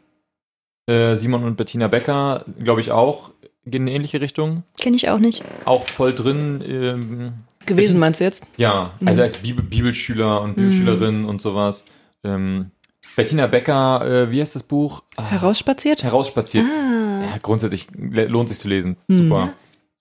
[0.85, 3.31] Äh, Simon und Bettina Becker, glaube ich, auch
[3.65, 4.63] gehen in eine ähnliche Richtung.
[4.79, 5.43] Kenne ich auch nicht.
[5.65, 6.61] Auch voll drin.
[6.65, 7.33] Ähm,
[7.65, 8.45] Gewesen, meinst du jetzt?
[8.57, 9.23] Ja, also mhm.
[9.23, 11.29] als Bibel Bibelschüler und Bibelschülerin mhm.
[11.29, 11.85] und sowas.
[12.23, 12.71] Ähm,
[13.15, 15.03] Bettina Becker, äh, wie heißt das Buch?
[15.15, 16.03] Ah, Herausspaziert?
[16.03, 16.65] Herausspaziert.
[16.65, 17.37] Ah.
[17.41, 18.97] grundsätzlich lohnt sich zu lesen.
[19.07, 19.17] Mhm.
[19.17, 19.53] Super.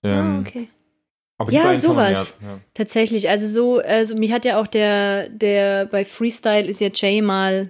[0.03, 0.19] Ja.
[0.19, 0.67] Ähm, ah, okay.
[1.49, 2.37] ja, sowas.
[2.41, 2.59] Ja.
[2.73, 3.29] Tatsächlich.
[3.29, 7.69] Also so, also mich hat ja auch der, der bei Freestyle ist ja Jay mal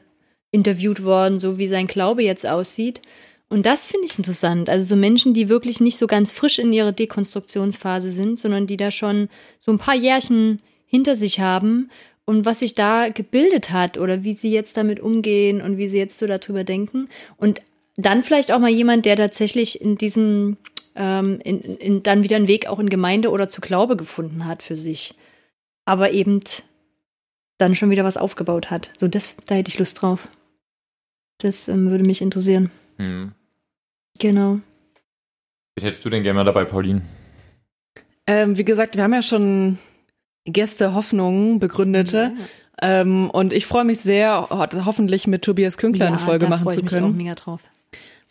[0.52, 3.02] interviewt worden, so wie sein Glaube jetzt aussieht.
[3.50, 4.70] Und das finde ich interessant.
[4.70, 8.78] Also so Menschen, die wirklich nicht so ganz frisch in ihrer Dekonstruktionsphase sind, sondern die
[8.78, 9.30] da schon
[9.60, 11.90] so ein paar Jährchen hinter sich haben
[12.26, 15.98] und was sich da gebildet hat oder wie sie jetzt damit umgehen und wie sie
[15.98, 17.10] jetzt so darüber denken.
[17.38, 17.60] Und
[17.98, 20.58] dann vielleicht auch mal jemand, der tatsächlich in diesem,
[20.96, 24.64] ähm, in, in, dann wieder einen Weg auch in Gemeinde oder zu Glaube gefunden hat
[24.64, 25.16] für sich.
[25.86, 26.42] Aber eben
[27.58, 28.90] dann schon wieder was aufgebaut hat.
[28.98, 30.28] So, das, da hätte ich Lust drauf.
[31.40, 32.72] Das ähm, würde mich interessieren.
[32.98, 33.34] Hm.
[34.20, 34.60] Genau.
[35.76, 37.02] Was hättest du denn gerne mal dabei, Pauline?
[38.28, 39.78] Ähm, wie gesagt, wir haben ja schon
[40.46, 42.34] Gäste Hoffnungen begründete.
[42.82, 43.02] Ja.
[43.02, 46.84] Ähm, und ich freue mich sehr, hoffentlich mit Tobias Künkler ja, eine Folge machen zu
[46.84, 46.88] können.
[46.88, 47.62] Ich mich auch mega drauf.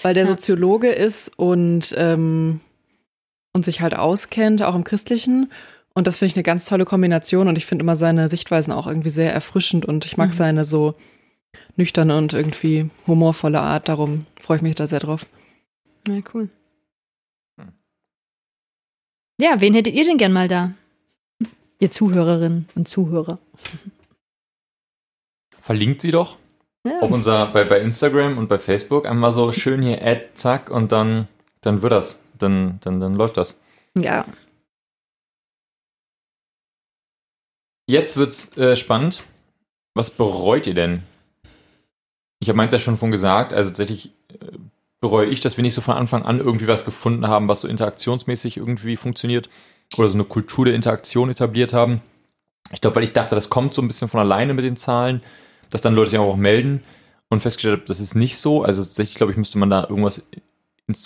[0.01, 0.31] Weil der ja.
[0.31, 2.61] Soziologe ist und, ähm,
[3.53, 5.51] und sich halt auskennt, auch im Christlichen.
[5.95, 8.87] Und das finde ich eine ganz tolle Kombination und ich finde immer seine Sichtweisen auch
[8.87, 10.35] irgendwie sehr erfrischend und ich mag mhm.
[10.35, 10.95] seine so
[11.77, 13.89] nüchterne und irgendwie humorvolle Art.
[13.89, 15.27] Darum freue ich mich da sehr drauf.
[16.09, 16.49] Ja, cool.
[19.41, 20.73] Ja, wen hättet ihr denn gern mal da?
[21.83, 23.41] Ihr Zuhörerinnen und Zuhörer.
[25.61, 26.39] Verlinkt sie doch
[26.87, 27.01] ja.
[27.01, 30.93] auf unser, bei, bei Instagram und bei Facebook einmal so schön hier Add, zack, und
[30.93, 31.27] dann,
[31.61, 32.23] dann wird das.
[32.39, 33.61] Dann, dann, dann läuft das.
[33.99, 34.25] Ja.
[37.89, 39.25] Jetzt wird's äh, spannend.
[39.97, 41.03] Was bereut ihr denn?
[42.39, 44.57] Ich habe meins ja schon von gesagt, also tatsächlich äh,
[45.01, 47.67] bereue ich, dass wir nicht so von Anfang an irgendwie was gefunden haben, was so
[47.67, 49.51] interaktionsmäßig irgendwie funktioniert
[49.97, 52.01] oder so eine Kultur der Interaktion etabliert haben.
[52.73, 55.23] Ich glaube, weil ich dachte, das kommt so ein bisschen von alleine mit den Zahlen,
[55.71, 56.81] dass dann Leute sich auch melden
[57.29, 58.63] und festgestellt habe, das ist nicht so.
[58.63, 60.29] Also tatsächlich, glaube ich, müsste man da irgendwas,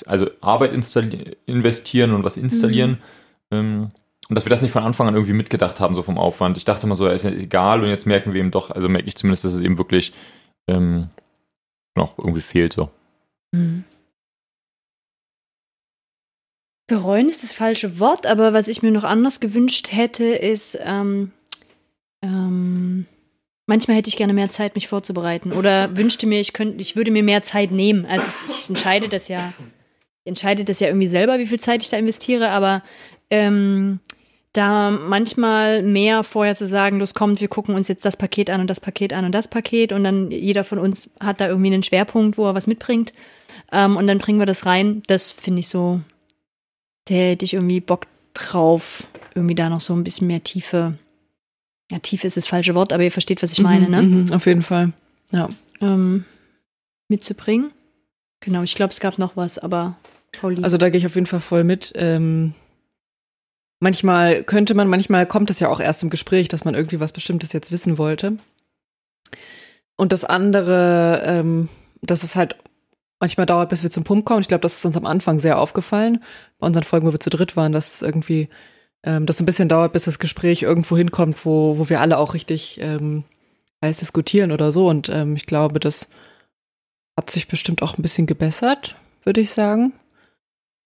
[0.07, 2.99] also Arbeit investieren und was installieren.
[3.51, 3.57] Mhm.
[3.57, 3.89] Ähm,
[4.29, 6.57] und dass wir das nicht von Anfang an irgendwie mitgedacht haben, so vom Aufwand.
[6.57, 9.07] Ich dachte mal so, ist ja egal und jetzt merken wir eben doch, also merke
[9.07, 10.13] ich zumindest, dass es eben wirklich
[10.67, 11.11] ähm,
[11.95, 12.91] noch irgendwie fehlt so.
[13.53, 13.85] Mhm.
[16.87, 21.33] Bereuen ist das falsche Wort, aber was ich mir noch anders gewünscht hätte, ist, ähm,
[22.23, 23.07] ähm,
[23.67, 25.53] manchmal hätte ich gerne mehr Zeit, mich vorzubereiten.
[25.53, 28.07] Oder wünschte mir, ich könnte, ich würde mir mehr Zeit nehmen.
[28.07, 29.53] Also ich entscheide das ja,
[30.25, 32.83] ich entscheide das ja irgendwie selber, wie viel Zeit ich da investiere, aber
[33.31, 33.99] ähm,
[34.53, 38.61] da manchmal mehr vorher zu sagen, los kommt, wir gucken uns jetzt das Paket an
[38.61, 41.73] und das Paket an und das Paket und dann jeder von uns hat da irgendwie
[41.73, 43.13] einen Schwerpunkt, wo er was mitbringt
[43.73, 45.03] ähm, und dann bringen wir das rein.
[45.09, 46.01] Das finde ich so
[47.07, 50.99] da hätte ich irgendwie Bock drauf, irgendwie da noch so ein bisschen mehr Tiefe.
[51.91, 54.03] Ja, Tiefe ist das falsche Wort, aber ihr versteht, was ich meine, ne?
[54.03, 54.93] Mhm, auf jeden Fall.
[55.33, 55.49] Ja.
[55.81, 56.25] Ähm,
[57.09, 57.71] mitzubringen.
[58.41, 59.97] Genau, ich glaube, es gab noch was, aber
[60.33, 60.65] Pauline.
[60.65, 61.93] Also da gehe ich auf jeden Fall voll mit.
[61.95, 62.55] Ähm,
[63.81, 67.13] manchmal könnte man, manchmal kommt es ja auch erst im Gespräch, dass man irgendwie was
[67.13, 68.37] Bestimmtes jetzt wissen wollte.
[69.97, 71.69] Und das andere, ähm,
[72.03, 72.57] dass es halt
[73.21, 74.41] manchmal dauert, bis wir zum Punkt kommen.
[74.41, 76.23] Ich glaube, das ist uns am Anfang sehr aufgefallen.
[76.59, 78.49] Bei unseren Folgen, wo wir zu dritt waren, dass es irgendwie,
[79.03, 82.35] ähm, das ein bisschen dauert, bis das Gespräch irgendwo hinkommt, wo, wo wir alle auch
[82.35, 83.25] richtig ähm,
[83.85, 84.89] heiß diskutieren oder so.
[84.89, 86.11] Und ähm, ich glaube, das
[87.17, 89.93] hat sich bestimmt auch ein bisschen gebessert, würde ich sagen.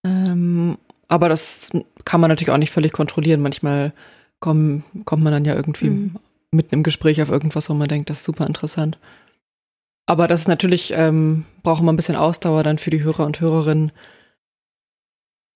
[0.05, 0.78] Ähm,
[1.09, 1.70] aber das
[2.05, 3.43] kann man natürlich auch nicht völlig kontrollieren.
[3.43, 3.93] Manchmal
[4.39, 6.16] komm, kommt man dann ja irgendwie mhm.
[6.53, 8.99] mitten im Gespräch auf irgendwas, wo man denkt, das ist super interessant.
[10.07, 13.41] Aber das ist natürlich, ähm, braucht man ein bisschen Ausdauer dann für die Hörer und
[13.41, 13.93] Hörerinnen.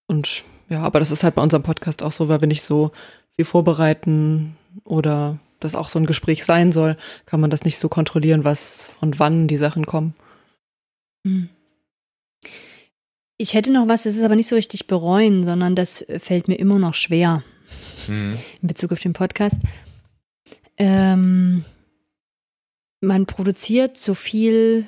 [0.06, 2.92] Und ja, aber das ist halt bei unserem Podcast auch so, weil wir nicht so
[3.36, 6.96] viel vorbereiten oder das auch so ein Gespräch sein soll,
[7.26, 10.14] kann man das nicht so kontrollieren, was und wann die Sachen kommen.
[11.26, 11.48] Hm.
[13.36, 16.54] Ich hätte noch was, das ist aber nicht so richtig bereuen, sondern das fällt mir
[16.56, 17.42] immer noch schwer
[18.06, 18.38] mhm.
[18.62, 19.60] in Bezug auf den Podcast.
[20.76, 21.64] Ähm,
[23.00, 24.86] man produziert so viel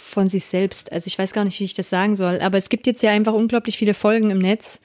[0.00, 0.92] von sich selbst.
[0.92, 3.10] Also ich weiß gar nicht, wie ich das sagen soll, aber es gibt jetzt ja
[3.10, 4.80] einfach unglaublich viele Folgen im Netz,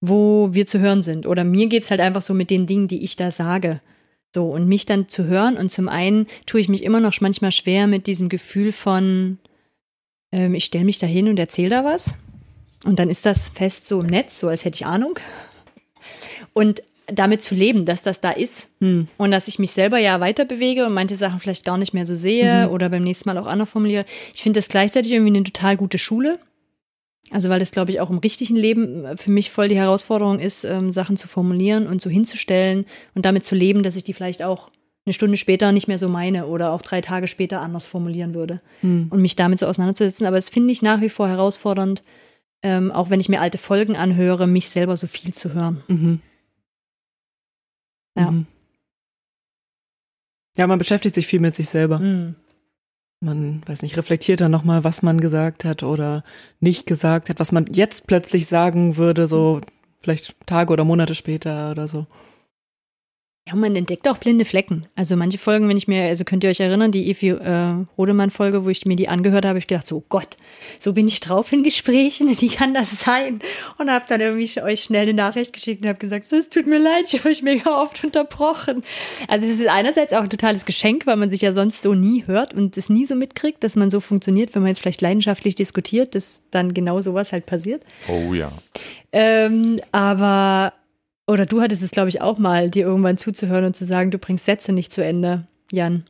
[0.00, 1.26] wo wir zu hören sind.
[1.26, 3.80] Oder mir geht es halt einfach so mit den Dingen, die ich da sage.
[4.34, 5.56] So, und mich dann zu hören.
[5.56, 9.38] Und zum einen tue ich mich immer noch manchmal schwer mit diesem Gefühl von,
[10.32, 12.14] ähm, ich stelle mich da hin und erzähle da was.
[12.84, 15.18] Und dann ist das fest so im Netz, so als hätte ich Ahnung.
[16.52, 16.82] Und
[17.12, 19.08] damit zu leben, dass das da ist hm.
[19.16, 22.06] und dass ich mich selber ja weiter bewege und manche Sachen vielleicht gar nicht mehr
[22.06, 22.72] so sehe mhm.
[22.72, 24.04] oder beim nächsten Mal auch anders formuliere.
[24.34, 26.38] Ich finde das gleichzeitig irgendwie eine total gute Schule.
[27.32, 30.64] Also weil das, glaube ich, auch im richtigen Leben für mich voll die Herausforderung ist,
[30.64, 34.42] ähm, Sachen zu formulieren und so hinzustellen und damit zu leben, dass ich die vielleicht
[34.42, 34.68] auch
[35.06, 38.60] eine Stunde später nicht mehr so meine oder auch drei Tage später anders formulieren würde
[38.80, 39.06] hm.
[39.10, 40.26] und mich damit so auseinanderzusetzen.
[40.26, 42.02] Aber es finde ich nach wie vor herausfordernd,
[42.62, 45.82] ähm, auch wenn ich mir alte Folgen anhöre, mich selber so viel zu hören.
[45.88, 46.20] Mhm.
[48.16, 48.30] Ja.
[48.30, 48.46] Mhm.
[50.56, 51.98] Ja, man beschäftigt sich viel mit sich selber.
[51.98, 52.34] Mhm.
[53.22, 56.24] Man, weiß nicht, reflektiert dann nochmal, was man gesagt hat oder
[56.58, 59.60] nicht gesagt hat, was man jetzt plötzlich sagen würde, so
[60.00, 62.06] vielleicht Tage oder Monate später oder so.
[63.50, 64.86] Ja, man entdeckt auch blinde Flecken.
[64.94, 68.64] Also manche Folgen, wenn ich mir, also könnt ihr euch erinnern, die Evi äh, Rodemann-Folge,
[68.64, 70.36] wo ich mir die angehört habe, ich gedacht, so oh Gott,
[70.78, 73.40] so bin ich drauf in Gesprächen, wie kann das sein?
[73.78, 76.68] Und habe dann irgendwie euch schnell eine Nachricht geschickt und habe gesagt, so, es tut
[76.68, 78.84] mir leid, ich habe euch mega oft unterbrochen.
[79.26, 82.24] Also es ist einerseits auch ein totales Geschenk, weil man sich ja sonst so nie
[82.26, 85.56] hört und es nie so mitkriegt, dass man so funktioniert, wenn man jetzt vielleicht leidenschaftlich
[85.56, 87.82] diskutiert, dass dann genau sowas halt passiert.
[88.06, 88.52] Oh ja.
[89.12, 90.72] Ähm, aber
[91.30, 94.18] oder du hattest es, glaube ich, auch mal, dir irgendwann zuzuhören und zu sagen, du
[94.18, 96.04] bringst Sätze nicht zu Ende, Jan.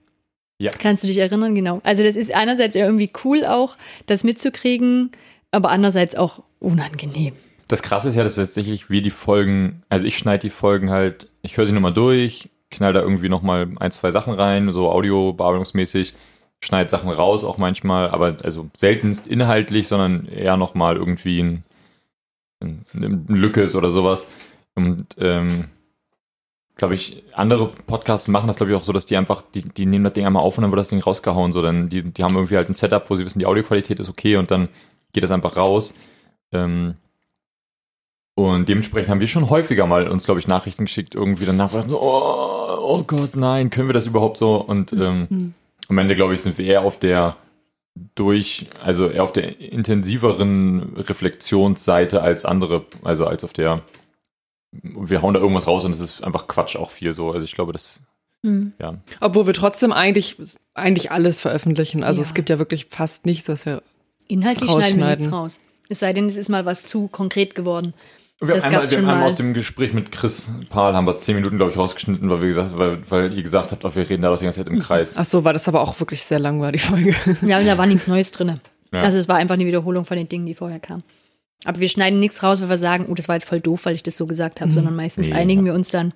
[0.58, 0.70] Ja.
[0.70, 1.54] Kannst du dich erinnern?
[1.54, 1.80] Genau.
[1.84, 5.10] Also das ist einerseits irgendwie cool auch, das mitzukriegen,
[5.50, 7.34] aber andererseits auch unangenehm.
[7.68, 11.28] Das Krasse ist ja, dass tatsächlich wir die Folgen, also ich schneide die Folgen halt,
[11.42, 16.14] ich höre sie nochmal durch, knall da irgendwie nochmal ein, zwei Sachen rein, so Audio-bearbeitungsmäßig,
[16.60, 21.64] schneide Sachen raus auch manchmal, aber also seltenst inhaltlich, sondern eher nochmal irgendwie ein,
[22.62, 24.28] ein, ein Lückes oder sowas.
[24.74, 25.66] Und ähm,
[26.76, 29.86] glaube ich, andere Podcasts machen das, glaube ich, auch so, dass die einfach, die, die
[29.86, 31.52] nehmen das Ding einmal auf und dann wird das Ding rausgehauen.
[31.52, 34.08] So, dann die, die haben irgendwie halt ein Setup, wo sie wissen, die Audioqualität ist
[34.08, 34.68] okay und dann
[35.12, 35.94] geht das einfach raus.
[36.52, 36.94] Ähm,
[38.34, 42.00] und dementsprechend haben wir schon häufiger mal uns, glaube ich, Nachrichten geschickt, irgendwie danach, so,
[42.00, 44.56] oh, oh Gott, nein, können wir das überhaupt so?
[44.56, 45.54] Und ähm, mhm.
[45.88, 47.36] am Ende, glaube ich, sind wir eher auf der
[48.14, 53.82] durch, also eher auf der intensiveren Reflexionsseite als andere, also als auf der
[54.72, 57.32] wir hauen da irgendwas raus und es ist einfach Quatsch auch viel so.
[57.32, 58.00] Also ich glaube, das
[58.42, 58.72] mhm.
[58.80, 58.94] ja.
[59.20, 60.36] Obwohl wir trotzdem eigentlich,
[60.74, 62.02] eigentlich alles veröffentlichen.
[62.02, 62.26] Also ja.
[62.26, 63.82] es gibt ja wirklich fast nichts, was wir
[64.28, 65.60] Inhaltlich schneiden wir nichts raus.
[65.88, 67.94] Es sei denn, es ist mal was zu konkret geworden.
[68.38, 71.16] Wir das haben einmal, wir haben einmal aus dem Gespräch mit Chris Pahl haben wir
[71.16, 74.22] zehn Minuten, glaube ich, rausgeschnitten, weil wir gesagt, weil, weil ihr gesagt habt, wir reden
[74.22, 74.82] da doch die ganze Zeit im mhm.
[74.82, 75.16] Kreis.
[75.18, 77.14] Ach so, war das aber auch wirklich sehr lang war, die Folge.
[77.42, 78.60] Ja, da war nichts Neues drin.
[78.92, 79.00] Ja.
[79.00, 81.02] Also es war einfach eine Wiederholung von den Dingen, die vorher kamen.
[81.64, 83.94] Aber wir schneiden nichts raus, weil wir sagen, oh, das war jetzt voll doof, weil
[83.94, 84.74] ich das so gesagt habe, mhm.
[84.74, 85.66] sondern meistens nee, einigen ja.
[85.66, 86.12] wir uns dann,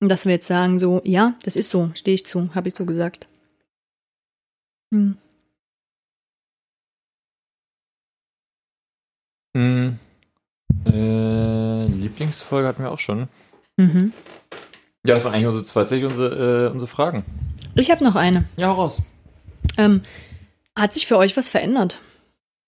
[0.00, 2.84] dass wir jetzt sagen, so, ja, das ist so, stehe ich zu, habe ich so
[2.84, 3.26] gesagt.
[4.92, 5.16] Hm.
[9.56, 9.98] Hm.
[10.86, 13.28] Äh, Lieblingsfolge hatten wir auch schon.
[13.76, 14.12] Mhm.
[15.06, 17.24] Ja, das waren eigentlich unsere, tatsächlich unsere, äh, unsere Fragen.
[17.74, 18.44] Ich habe noch eine.
[18.56, 19.02] Ja, hau raus.
[19.76, 20.02] Ähm,
[20.76, 22.00] hat sich für euch was verändert?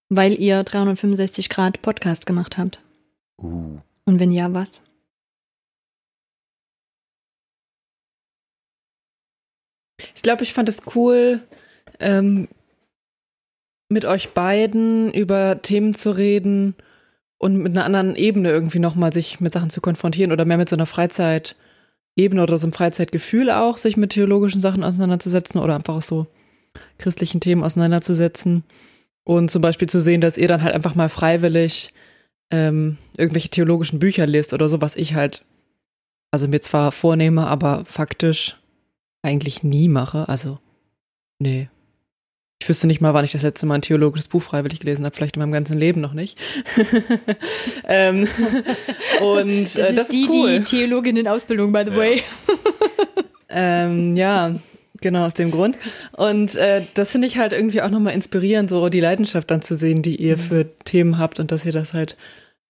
[0.09, 2.81] Weil ihr 365 Grad Podcast gemacht habt.
[3.43, 3.79] Uh.
[4.05, 4.83] Und wenn ja, was?
[10.15, 11.41] Ich glaube, ich fand es cool,
[12.01, 12.49] ähm,
[13.89, 16.75] mit euch beiden über Themen zu reden
[17.39, 20.69] und mit einer anderen Ebene irgendwie nochmal sich mit Sachen zu konfrontieren oder mehr mit
[20.69, 25.97] so einer Freizeitebene oder so einem Freizeitgefühl auch, sich mit theologischen Sachen auseinanderzusetzen oder einfach
[25.97, 26.27] auch so
[26.99, 28.65] christlichen Themen auseinanderzusetzen.
[29.25, 31.93] Und zum Beispiel zu sehen, dass ihr dann halt einfach mal freiwillig
[32.51, 35.45] ähm, irgendwelche theologischen Bücher lest oder so, was ich halt,
[36.31, 38.57] also mir zwar vornehme, aber faktisch
[39.22, 40.29] eigentlich nie mache.
[40.29, 40.59] Also,
[41.39, 41.68] nee.
[42.61, 45.14] Ich wüsste nicht mal, wann ich das letzte Mal ein theologisches Buch freiwillig gelesen habe,
[45.14, 46.39] vielleicht in meinem ganzen Leben noch nicht.
[47.89, 48.29] ähm,
[49.20, 50.59] und das, äh, das ist die, cool.
[50.59, 51.97] die Theologin in Ausbildung, by the ja.
[51.97, 52.22] way.
[53.49, 54.55] ähm, ja,
[55.05, 55.77] Genau, aus dem Grund.
[56.13, 59.75] Und äh, das finde ich halt irgendwie auch nochmal inspirierend, so die Leidenschaft dann zu
[59.75, 60.41] sehen, die ihr mhm.
[60.41, 62.17] für Themen habt und dass ihr das halt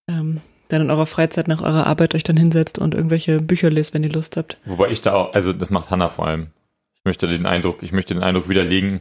[0.09, 3.95] ähm, dann in eurer Freizeit nach eurer Arbeit euch dann hinsetzt und irgendwelche Bücher lest,
[3.95, 4.57] wenn ihr Lust habt.
[4.65, 6.49] Wobei ich da auch, also das macht Hannah vor allem.
[6.97, 9.01] Ich möchte den Eindruck, ich möchte den Eindruck widerlegen.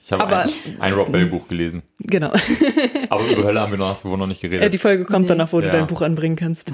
[0.00, 1.82] Ich habe ein, ein Rob Bell Buch gelesen.
[1.98, 2.30] Genau.
[3.08, 4.66] Aber über Hölle haben wir noch, noch nicht geredet.
[4.66, 5.28] Äh, die Folge kommt nee.
[5.28, 5.66] danach, wo ja.
[5.66, 6.70] du dein Buch anbringen kannst.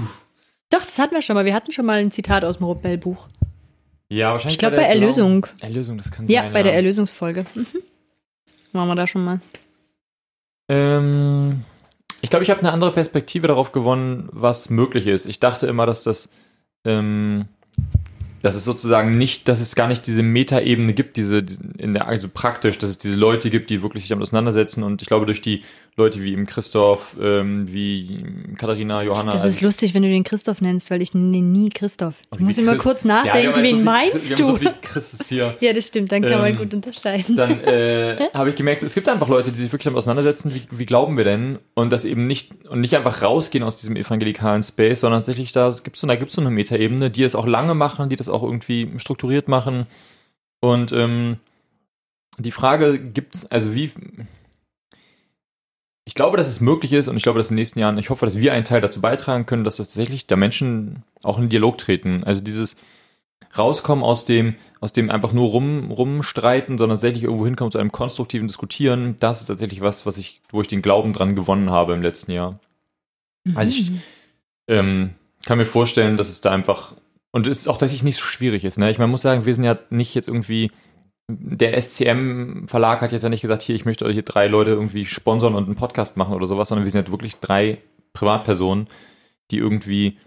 [0.69, 1.47] Doch, das hatten wir schon mal.
[1.47, 3.27] Wir hatten schon mal ein Zitat aus dem Rob Bell Buch.
[4.09, 4.55] Ja, wahrscheinlich.
[4.55, 5.43] Ich glaube bei, bei Erlösung.
[5.43, 6.53] Genau, Erlösung, das kann ja, sein.
[6.53, 7.47] Bei ja, bei der Erlösungsfolge.
[7.55, 7.67] Mhm.
[8.73, 9.41] Machen wir da schon mal.
[10.69, 11.65] Ähm,
[12.21, 15.27] ich glaube, ich habe eine andere Perspektive darauf gewonnen, was möglich ist.
[15.27, 16.31] Ich dachte immer, dass das
[16.85, 17.47] ähm,
[18.43, 21.45] dass es sozusagen nicht, dass es gar nicht diese Metaebene gibt, diese
[21.79, 25.03] in der also praktisch, dass es diese Leute gibt, die wirklich sich damit auseinandersetzen und
[25.03, 25.65] ich glaube durch die
[25.99, 28.23] Leute wie im Christoph, ähm, wie
[28.59, 29.33] Katharina, Johanna.
[29.33, 32.17] Das ist also lustig, wenn du den Christoph nennst, weil ich nenne nie Christoph.
[32.35, 34.45] Ich muss immer kurz nachdenken, ja, wen so meinst du?
[34.45, 35.57] So viel Christus hier.
[35.61, 37.35] ja, das stimmt, dann kann ähm, man gut unterscheiden.
[37.35, 40.67] Dann äh, habe ich gemerkt, es gibt einfach Leute, die sich wirklich damit auseinandersetzen, wie,
[40.71, 41.61] wie glauben wir denn?
[41.73, 45.73] Und das eben nicht und nicht einfach rausgehen aus diesem evangelikalen Space, sondern tatsächlich da
[45.83, 48.43] gibt's so, da gibt's so eine Metaebene, die es auch lange machen, die das auch
[48.43, 49.87] irgendwie strukturiert machen.
[50.61, 51.39] Und ähm,
[52.37, 53.91] die Frage gibt's, also wie
[56.07, 58.11] ich glaube, dass es möglich ist und ich glaube, dass in den nächsten Jahren, ich
[58.11, 61.49] hoffe, dass wir einen Teil dazu beitragen können, dass das tatsächlich da Menschen auch in
[61.49, 62.23] Dialog treten.
[62.23, 62.77] Also dieses
[63.59, 67.91] rauskommen aus dem, aus dem einfach nur rum, rumstreiten, sondern tatsächlich irgendwo hinkommen zu einem
[67.91, 71.95] konstruktiven Diskutieren, das ist tatsächlich was, was ich, wo ich den Glauben dran gewonnen habe
[71.95, 72.61] im letzten Jahr.
[73.43, 73.57] Mhm.
[73.57, 73.91] Also ich
[74.69, 75.11] ähm,
[75.45, 76.95] kann mir vorstellen, dass es da einfach,
[77.33, 78.93] und es ist auch tatsächlich nicht so schwierig ist, ne?
[78.93, 80.71] Ich meine, muss sagen, wir sind ja nicht jetzt irgendwie,
[81.29, 85.05] der SCM-Verlag hat jetzt ja nicht gesagt, hier, ich möchte euch hier drei Leute irgendwie
[85.05, 87.79] sponsern und einen Podcast machen oder sowas, sondern wir sind halt wirklich drei
[88.13, 88.87] Privatpersonen,
[89.51, 90.19] die irgendwie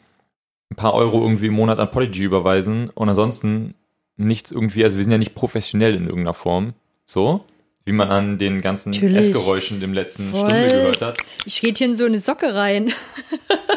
[0.69, 3.75] ein paar Euro irgendwie im Monat an Podigy überweisen und ansonsten
[4.17, 6.73] nichts irgendwie, also wir sind ja nicht professionell in irgendeiner Form,
[7.05, 7.45] so,
[7.85, 8.93] wie man an den ganzen.
[8.93, 10.41] Essgeräuschen im letzten Voll.
[10.41, 11.17] Stunde gehört hat.
[11.45, 12.93] Ich rede hier in so eine Socke rein.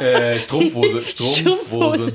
[0.01, 2.12] Äh, Strumpfhose, Strumpfhose.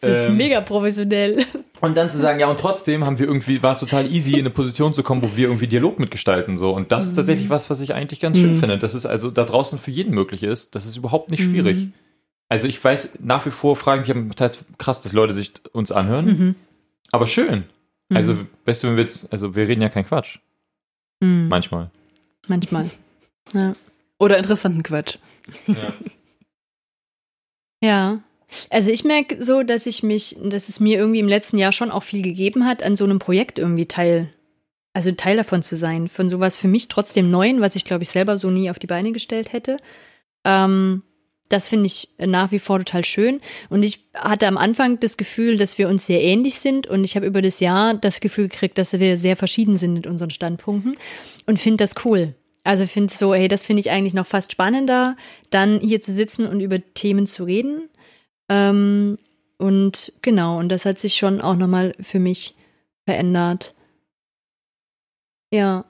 [0.00, 1.44] Das ist ähm, mega professionell.
[1.80, 4.40] Und dann zu sagen, ja, und trotzdem haben wir irgendwie, war es total easy, in
[4.40, 6.72] eine Position zu kommen, wo wir irgendwie Dialog mitgestalten, so.
[6.72, 7.10] Und das mhm.
[7.10, 8.60] ist tatsächlich was, was ich eigentlich ganz schön mhm.
[8.60, 8.78] finde.
[8.78, 10.74] Dass es also da draußen für jeden möglich ist.
[10.74, 11.78] Das ist überhaupt nicht schwierig.
[11.78, 11.92] Mhm.
[12.48, 15.92] Also ich weiß, nach wie vor frage ich mich teils krass, dass Leute sich uns
[15.92, 16.26] anhören.
[16.26, 16.54] Mhm.
[17.12, 17.64] Aber schön.
[18.08, 18.16] Mhm.
[18.16, 20.38] Also, weißt du, wenn wir jetzt, also wir reden ja kein Quatsch.
[21.20, 21.48] Mhm.
[21.48, 21.90] Manchmal.
[22.48, 22.90] Manchmal.
[23.54, 23.74] Ja.
[24.18, 25.16] Oder interessanten Quatsch.
[25.66, 25.92] Ja.
[27.82, 28.18] ja.
[28.68, 31.90] Also ich merke so, dass ich mich, dass es mir irgendwie im letzten Jahr schon
[31.90, 34.32] auch viel gegeben hat, an so einem Projekt irgendwie Teil,
[34.92, 36.08] also Teil davon zu sein.
[36.08, 38.86] Von sowas für mich trotzdem Neuen, was ich glaube ich selber so nie auf die
[38.86, 39.76] Beine gestellt hätte.
[40.44, 41.02] Ähm,
[41.50, 43.40] das finde ich nach wie vor total schön.
[43.68, 46.86] Und ich hatte am Anfang das Gefühl, dass wir uns sehr ähnlich sind.
[46.86, 50.06] Und ich habe über das Jahr das Gefühl gekriegt, dass wir sehr verschieden sind mit
[50.06, 50.96] unseren Standpunkten.
[51.46, 52.36] Und finde das cool.
[52.62, 55.16] Also finde so, hey, das finde ich eigentlich noch fast spannender,
[55.50, 57.88] dann hier zu sitzen und über Themen zu reden.
[58.50, 59.16] Ähm,
[59.58, 62.54] und genau, und das hat sich schon auch nochmal für mich
[63.06, 63.74] verändert.
[65.52, 65.84] Ja.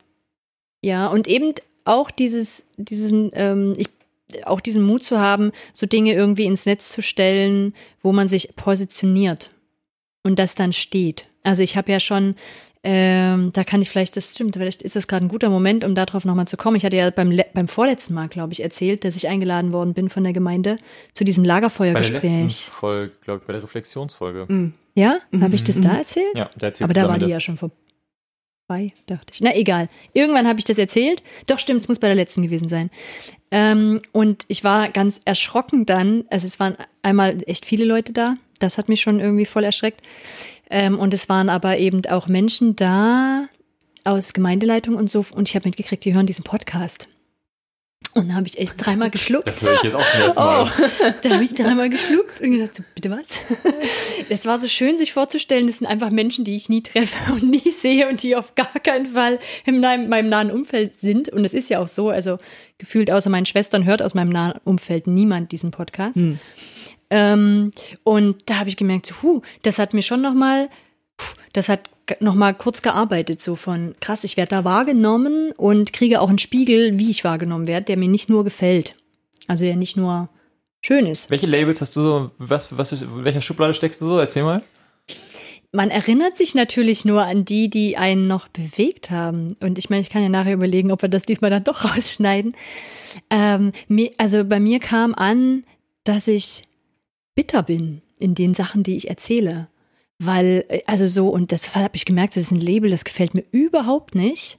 [0.82, 1.54] Ja, und eben
[1.84, 3.88] auch dieses, diesen, ähm, ich
[4.44, 8.54] auch diesen Mut zu haben, so Dinge irgendwie ins Netz zu stellen, wo man sich
[8.54, 9.50] positioniert
[10.22, 11.26] und das dann steht.
[11.42, 12.34] Also ich habe ja schon,
[12.82, 15.94] ähm, da kann ich vielleicht, das stimmt, vielleicht ist das gerade ein guter Moment, um
[15.94, 16.76] darauf nochmal zu kommen.
[16.76, 20.10] Ich hatte ja beim, beim vorletzten Mal, glaube ich, erzählt, dass ich eingeladen worden bin
[20.10, 20.76] von der Gemeinde
[21.14, 22.22] zu diesem Lagerfeuergespräch.
[22.22, 24.46] Bei der letzten Folge, glaube ich, bei der Reflexionsfolge.
[24.48, 24.74] Mhm.
[24.94, 25.18] Ja?
[25.30, 25.42] Mhm.
[25.42, 26.36] Habe ich das da erzählt?
[26.36, 27.76] Ja, da erzählt Aber da war die ja schon vorbei
[29.06, 29.40] dachte ich.
[29.40, 29.88] Na egal.
[30.12, 31.22] Irgendwann habe ich das erzählt.
[31.46, 32.90] Doch stimmt, es muss bei der letzten gewesen sein.
[33.50, 36.24] Ähm, und ich war ganz erschrocken dann.
[36.30, 38.36] Also es waren einmal echt viele Leute da.
[38.60, 40.02] Das hat mich schon irgendwie voll erschreckt.
[40.70, 43.48] Ähm, und es waren aber eben auch Menschen da
[44.04, 45.24] aus Gemeindeleitung und so.
[45.32, 47.08] Und ich habe mitgekriegt, die hören diesen Podcast.
[48.12, 49.46] Und dann habe ich echt dreimal geschluckt.
[49.46, 50.64] Das höre ich jetzt auch zum ersten Mal.
[50.64, 53.40] Oh, da habe ich dreimal geschluckt und gedacht, so, bitte was?
[54.28, 57.44] Es war so schön, sich vorzustellen, das sind einfach Menschen, die ich nie treffe und
[57.44, 61.28] nie sehe und die auf gar keinen Fall in meinem, meinem nahen Umfeld sind.
[61.28, 62.38] Und es ist ja auch so, also
[62.78, 66.16] gefühlt außer meinen Schwestern hört aus meinem nahen Umfeld niemand diesen Podcast.
[66.16, 66.40] Hm.
[67.10, 67.72] Ähm,
[68.04, 70.70] und da habe ich gemerkt, so, huh, das hat mir schon nochmal,
[71.52, 71.90] das hat
[72.20, 76.38] noch mal kurz gearbeitet, so von krass, ich werde da wahrgenommen und kriege auch einen
[76.38, 78.96] Spiegel, wie ich wahrgenommen werde, der mir nicht nur gefällt.
[79.46, 80.28] Also der nicht nur
[80.84, 81.30] schön ist.
[81.30, 84.18] Welche Labels hast du so, was, was, welcher Schublade steckst du so?
[84.18, 84.62] Erzähl mal.
[85.72, 89.56] Man erinnert sich natürlich nur an die, die einen noch bewegt haben.
[89.60, 92.56] Und ich meine, ich kann ja nachher überlegen, ob wir das diesmal dann doch rausschneiden.
[93.30, 95.64] Ähm, mir, also bei mir kam an,
[96.04, 96.62] dass ich
[97.34, 99.68] bitter bin in den Sachen, die ich erzähle.
[100.18, 103.34] Weil, äh, also so, und das habe ich gemerkt, das ist ein Label, das gefällt
[103.34, 104.56] mir überhaupt nicht.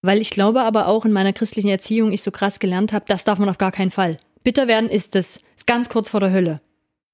[0.00, 3.24] Weil ich glaube aber auch in meiner christlichen Erziehung ich so krass gelernt habe, das
[3.24, 4.16] darf man auf gar keinen Fall.
[4.42, 6.60] Bitter werden ist das, ist ganz kurz vor der Hölle.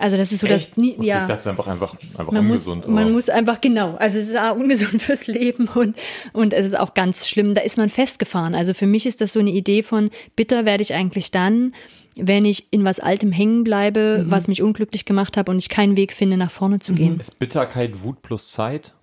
[0.00, 1.20] Also das ist so das nie, okay, ja.
[1.22, 2.86] Ich dachte einfach einfach einfach man ungesund.
[2.86, 3.96] Muss, man muss einfach genau.
[3.96, 5.96] Also es ist auch ungesund fürs Leben und
[6.32, 7.54] und es ist auch ganz schlimm.
[7.54, 8.54] Da ist man festgefahren.
[8.54, 11.74] Also für mich ist das so eine Idee von bitter werde ich eigentlich dann,
[12.20, 14.30] wenn ich in was Altem hängen bleibe, mhm.
[14.30, 16.96] was mich unglücklich gemacht hat und ich keinen Weg finde, nach vorne zu mhm.
[16.96, 17.20] gehen.
[17.20, 18.94] Ist Bitterkeit Wut plus Zeit?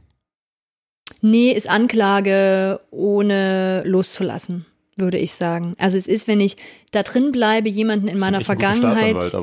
[1.22, 5.76] Nee, ist Anklage ohne loszulassen, würde ich sagen.
[5.78, 6.58] Also es ist, wenn ich
[6.92, 9.34] da drin bleibe, jemanden in meiner Vergangenheit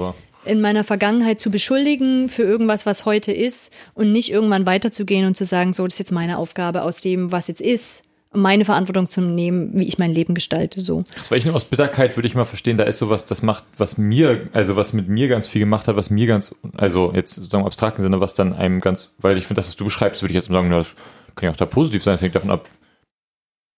[0.45, 5.37] in meiner Vergangenheit zu beschuldigen für irgendwas, was heute ist und nicht irgendwann weiterzugehen und
[5.37, 8.03] zu sagen, so, das ist jetzt meine Aufgabe aus dem, was jetzt ist,
[8.35, 10.80] meine Verantwortung zu nehmen, wie ich mein Leben gestalte.
[10.80, 11.05] So.
[11.16, 13.64] Das war ich nur aus Bitterkeit würde ich mal verstehen, da ist sowas, das macht,
[13.76, 17.35] was mir, also was mit mir ganz viel gemacht hat, was mir ganz, also jetzt
[17.35, 20.22] sozusagen im abstrakten Sinne, was dann einem ganz, weil ich finde, das, was du beschreibst,
[20.22, 20.95] würde ich jetzt sagen, das
[21.35, 22.68] kann ja auch da positiv sein, das hängt davon ab.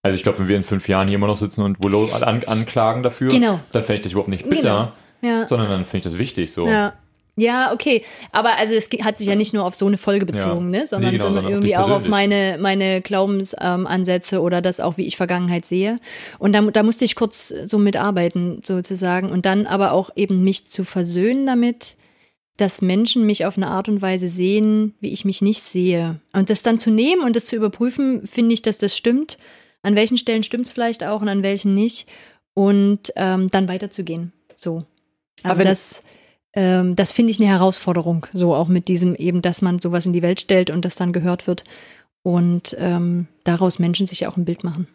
[0.02, 2.44] Also ich glaube, wenn wir in fünf Jahren hier immer noch sitzen und Willow an,
[2.44, 3.60] anklagen dafür, genau.
[3.72, 5.34] dann fände ich das überhaupt nicht bitter, genau.
[5.40, 5.48] ja.
[5.48, 6.68] sondern dann finde ich das wichtig so.
[6.68, 6.92] Ja.
[7.36, 8.04] Ja, okay.
[8.30, 10.80] Aber also es hat sich ja nicht nur auf so eine Folge bezogen, ja.
[10.80, 10.86] ne?
[10.86, 15.06] Sondern, nee, genau, sondern irgendwie auch auf meine, meine Glaubensansätze ähm, oder das auch, wie
[15.06, 15.98] ich Vergangenheit sehe.
[16.38, 19.30] Und da, da musste ich kurz so mitarbeiten, sozusagen.
[19.30, 21.96] Und dann aber auch eben mich zu versöhnen damit,
[22.56, 26.20] dass Menschen mich auf eine Art und Weise sehen, wie ich mich nicht sehe.
[26.32, 29.38] Und das dann zu nehmen und das zu überprüfen, finde ich, dass das stimmt.
[29.82, 32.06] An welchen Stellen stimmt es vielleicht auch und an welchen nicht.
[32.54, 34.32] Und ähm, dann weiterzugehen.
[34.54, 34.84] So.
[35.42, 36.04] Also aber das
[36.54, 40.12] ähm, das finde ich eine Herausforderung, so auch mit diesem eben, dass man sowas in
[40.12, 41.64] die Welt stellt und das dann gehört wird
[42.22, 44.86] und ähm, daraus Menschen sich auch ein Bild machen.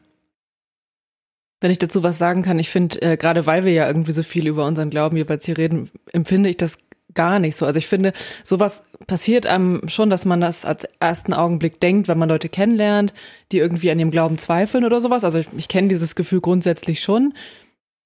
[1.61, 4.23] Wenn ich dazu was sagen kann, ich finde, äh, gerade weil wir ja irgendwie so
[4.23, 6.77] viel über unseren Glauben jeweils hier reden, empfinde ich das
[7.13, 7.65] gar nicht so.
[7.65, 8.13] Also ich finde,
[8.45, 13.13] sowas passiert einem schon, dass man das als ersten Augenblick denkt, wenn man Leute kennenlernt,
[13.51, 15.25] die irgendwie an ihrem Glauben zweifeln oder sowas.
[15.25, 17.33] Also ich, ich kenne dieses Gefühl grundsätzlich schon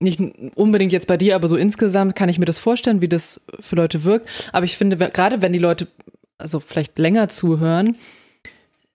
[0.03, 0.21] nicht
[0.55, 3.75] unbedingt jetzt bei dir, aber so insgesamt kann ich mir das vorstellen, wie das für
[3.75, 4.29] Leute wirkt.
[4.51, 5.87] Aber ich finde, gerade wenn die Leute
[6.37, 7.95] also vielleicht länger zuhören,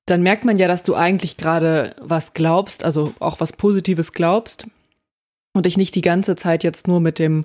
[0.07, 4.67] dann merkt man ja, dass du eigentlich gerade was glaubst, also auch was Positives glaubst
[5.53, 7.45] und dich nicht die ganze Zeit jetzt nur mit dem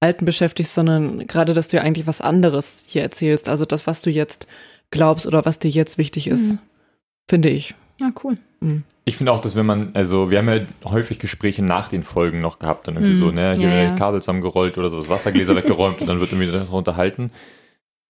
[0.00, 3.48] Alten beschäftigst, sondern gerade, dass du ja eigentlich was anderes hier erzählst.
[3.48, 4.46] Also das, was du jetzt
[4.90, 6.58] glaubst oder was dir jetzt wichtig ist, mhm.
[7.28, 7.74] finde ich.
[7.98, 8.36] Ja, cool.
[8.60, 8.84] Mhm.
[9.06, 12.40] Ich finde auch, dass wenn man, also wir haben ja häufig Gespräche nach den Folgen
[12.40, 13.94] noch gehabt, dann irgendwie mm, so, ne, hier ja.
[13.96, 17.30] Kabel zusammengerollt oder so, das Wassergläser weggeräumt und dann wird irgendwie darüber unterhalten.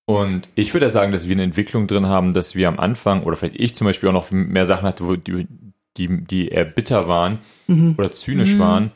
[0.06, 3.22] Und ich würde ja sagen, dass wir eine Entwicklung drin haben, dass wir am Anfang,
[3.22, 5.48] oder vielleicht ich zum Beispiel auch noch mehr Sachen hatte, wo die,
[5.96, 7.94] die, die eher bitter waren mhm.
[7.96, 8.58] oder zynisch mhm.
[8.58, 8.92] waren.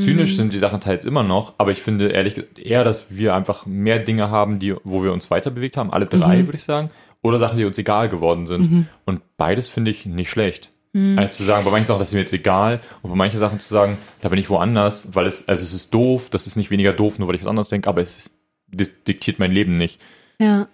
[0.00, 0.36] Zynisch mhm.
[0.36, 3.98] sind die Sachen teils immer noch, aber ich finde ehrlich eher, dass wir einfach mehr
[3.98, 6.46] Dinge haben, die, wo wir uns weiter bewegt haben, alle drei, mhm.
[6.46, 6.88] würde ich sagen,
[7.20, 8.70] oder Sachen, die uns egal geworden sind.
[8.70, 8.86] Mhm.
[9.04, 10.70] Und beides finde ich nicht schlecht.
[10.92, 11.18] Mhm.
[11.18, 13.60] Also zu sagen, bei manchen Sachen, das ist mir jetzt egal, und bei manchen Sachen
[13.60, 16.70] zu sagen, da bin ich woanders, weil es, also es ist doof, das ist nicht
[16.70, 18.30] weniger doof, nur weil ich was anderes denke, aber es ist,
[18.72, 20.00] das diktiert mein Leben nicht.
[20.40, 20.68] Ja.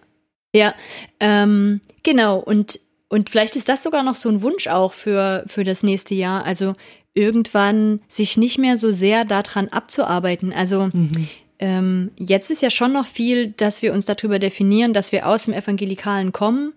[0.55, 0.73] Ja,
[1.19, 2.39] ähm, genau.
[2.39, 6.15] Und, und vielleicht ist das sogar noch so ein Wunsch auch für, für das nächste
[6.15, 6.45] Jahr.
[6.45, 6.75] Also
[7.12, 10.53] irgendwann sich nicht mehr so sehr daran abzuarbeiten.
[10.53, 11.29] Also mhm.
[11.59, 15.47] ähm, jetzt ist ja schon noch viel, dass wir uns darüber definieren, dass wir aus
[15.47, 16.73] dem Evangelikalen kommen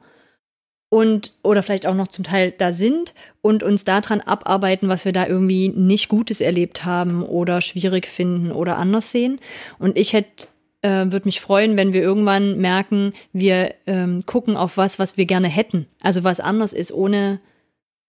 [0.89, 5.11] und oder vielleicht auch noch zum Teil da sind und uns daran abarbeiten, was wir
[5.11, 9.39] da irgendwie nicht Gutes erlebt haben oder schwierig finden oder anders sehen.
[9.79, 10.47] Und ich hätte
[10.81, 15.25] äh, würde mich freuen, wenn wir irgendwann merken, wir ähm, gucken auf was, was wir
[15.25, 15.87] gerne hätten.
[16.01, 17.39] Also was anders ist, ohne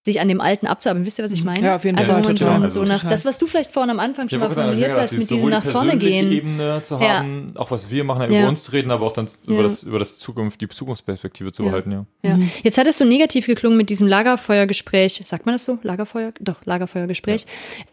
[0.09, 1.05] sich an dem Alten abzuarbeiten.
[1.05, 1.65] Wisst ihr, was ich meine?
[1.65, 2.25] Ja, auf jeden also Fall.
[2.25, 4.95] Also, so, also, so nach, das, was du vielleicht vorhin am Anfang schon mal formuliert
[4.95, 6.31] hast, mit diesem nach vorne gehen.
[6.31, 7.59] Ebene zu haben, ja.
[7.59, 8.39] auch was wir machen, ja.
[8.39, 9.53] über uns zu reden, aber auch dann ja.
[9.53, 12.05] über das, über das Zukunft, die Zukunftsperspektive zu behalten, ja.
[12.23, 12.37] ja.
[12.37, 12.49] Mhm.
[12.63, 15.21] Jetzt hat es so negativ geklungen mit diesem Lagerfeuergespräch.
[15.25, 15.77] Sagt man das so?
[15.83, 16.31] Lagerfeuer?
[16.39, 17.45] Doch, Lagerfeuergespräch.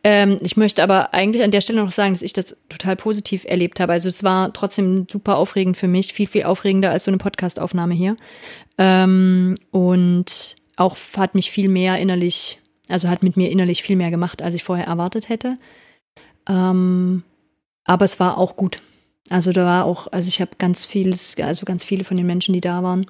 [0.02, 3.44] Ähm, ich möchte aber eigentlich an der Stelle noch sagen, dass ich das total positiv
[3.44, 3.92] erlebt habe.
[3.92, 7.94] Also es war trotzdem super aufregend für mich, viel, viel aufregender als so eine Podcastaufnahme
[7.94, 8.16] hier.
[8.78, 12.58] Ähm, und auch hat mich viel mehr innerlich,
[12.88, 15.56] also hat mit mir innerlich viel mehr gemacht, als ich vorher erwartet hätte.
[16.48, 17.22] Ähm,
[17.84, 18.80] aber es war auch gut.
[19.28, 22.52] Also da war auch, also ich habe ganz vieles, also ganz viele von den Menschen,
[22.52, 23.06] die da waren,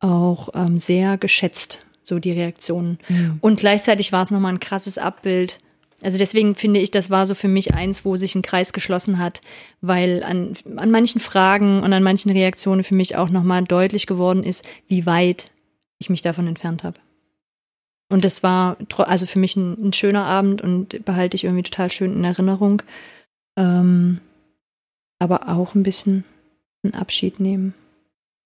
[0.00, 2.98] auch ähm, sehr geschätzt, so die Reaktionen.
[3.08, 3.38] Mhm.
[3.40, 5.58] Und gleichzeitig war es nochmal ein krasses Abbild.
[6.02, 9.18] Also deswegen finde ich, das war so für mich eins, wo sich ein Kreis geschlossen
[9.18, 9.40] hat,
[9.80, 14.44] weil an, an manchen Fragen und an manchen Reaktionen für mich auch nochmal deutlich geworden
[14.44, 15.46] ist, wie weit
[15.98, 17.00] ich mich davon entfernt habe.
[18.08, 21.92] Und das war also für mich ein, ein, schöner Abend und behalte ich irgendwie total
[21.92, 22.82] schön in Erinnerung.
[23.56, 24.20] Ähm,
[25.18, 26.24] aber auch ein bisschen
[26.82, 27.74] einen Abschied nehmen.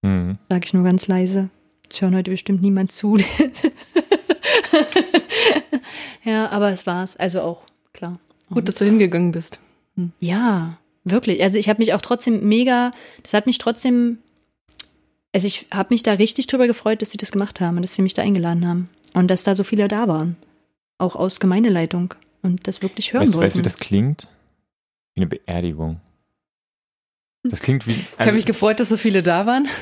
[0.03, 0.39] Mhm.
[0.49, 1.49] Sage ich nur ganz leise.
[1.91, 3.19] Es hören heute bestimmt niemand zu.
[6.25, 7.17] ja, aber es war's.
[7.17, 8.19] Also auch, klar.
[8.51, 9.61] Gut, dass du hingegangen bist.
[9.97, 10.13] Hm.
[10.19, 11.43] Ja, wirklich.
[11.43, 12.91] Also ich habe mich auch trotzdem mega,
[13.23, 14.19] das hat mich trotzdem,
[15.33, 17.95] also ich habe mich da richtig drüber gefreut, dass sie das gemacht haben und dass
[17.95, 18.89] sie mich da eingeladen haben.
[19.15, 20.37] Und dass da so viele da waren.
[20.99, 22.15] Auch aus Gemeindeleitung.
[22.43, 23.47] Und das wirklich hören weißt, wollten.
[23.47, 24.29] Weißt du, wie das klingt?
[25.15, 26.01] Wie eine Beerdigung.
[27.45, 27.93] Das klingt wie.
[27.93, 29.69] Also, ich habe mich gefreut, dass so viele da waren.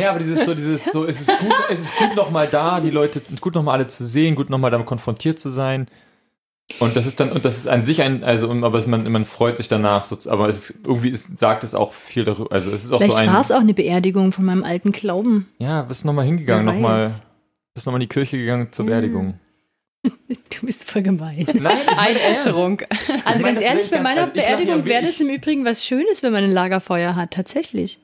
[0.00, 2.88] Ja, aber dieses so, dieses so, es ist gut, es ist gut nochmal da, die
[2.88, 5.86] Leute, gut nochmal alle zu sehen, gut nochmal damit konfrontiert zu sein.
[6.78, 9.26] Und das ist dann, und das ist an sich ein, also, aber es, man, man
[9.26, 12.50] freut sich danach, so, aber es ist, irgendwie ist, sagt es auch viel darüber.
[12.52, 13.30] Also es ist auch Vielleicht so ein.
[13.30, 15.46] war es auch eine Beerdigung von meinem alten Glauben.
[15.58, 17.12] Ja, bist nochmal hingegangen, nochmal
[17.74, 19.38] bist nochmal in die Kirche gegangen zur Beerdigung.
[20.28, 21.46] Du bist voll gemein.
[21.54, 22.82] Nein, Einäscherung.
[23.24, 26.32] Also ich ganz ehrlich, bei meiner also Beerdigung wäre das im Übrigen was Schönes, wenn
[26.32, 28.00] man ein Lagerfeuer hat, tatsächlich.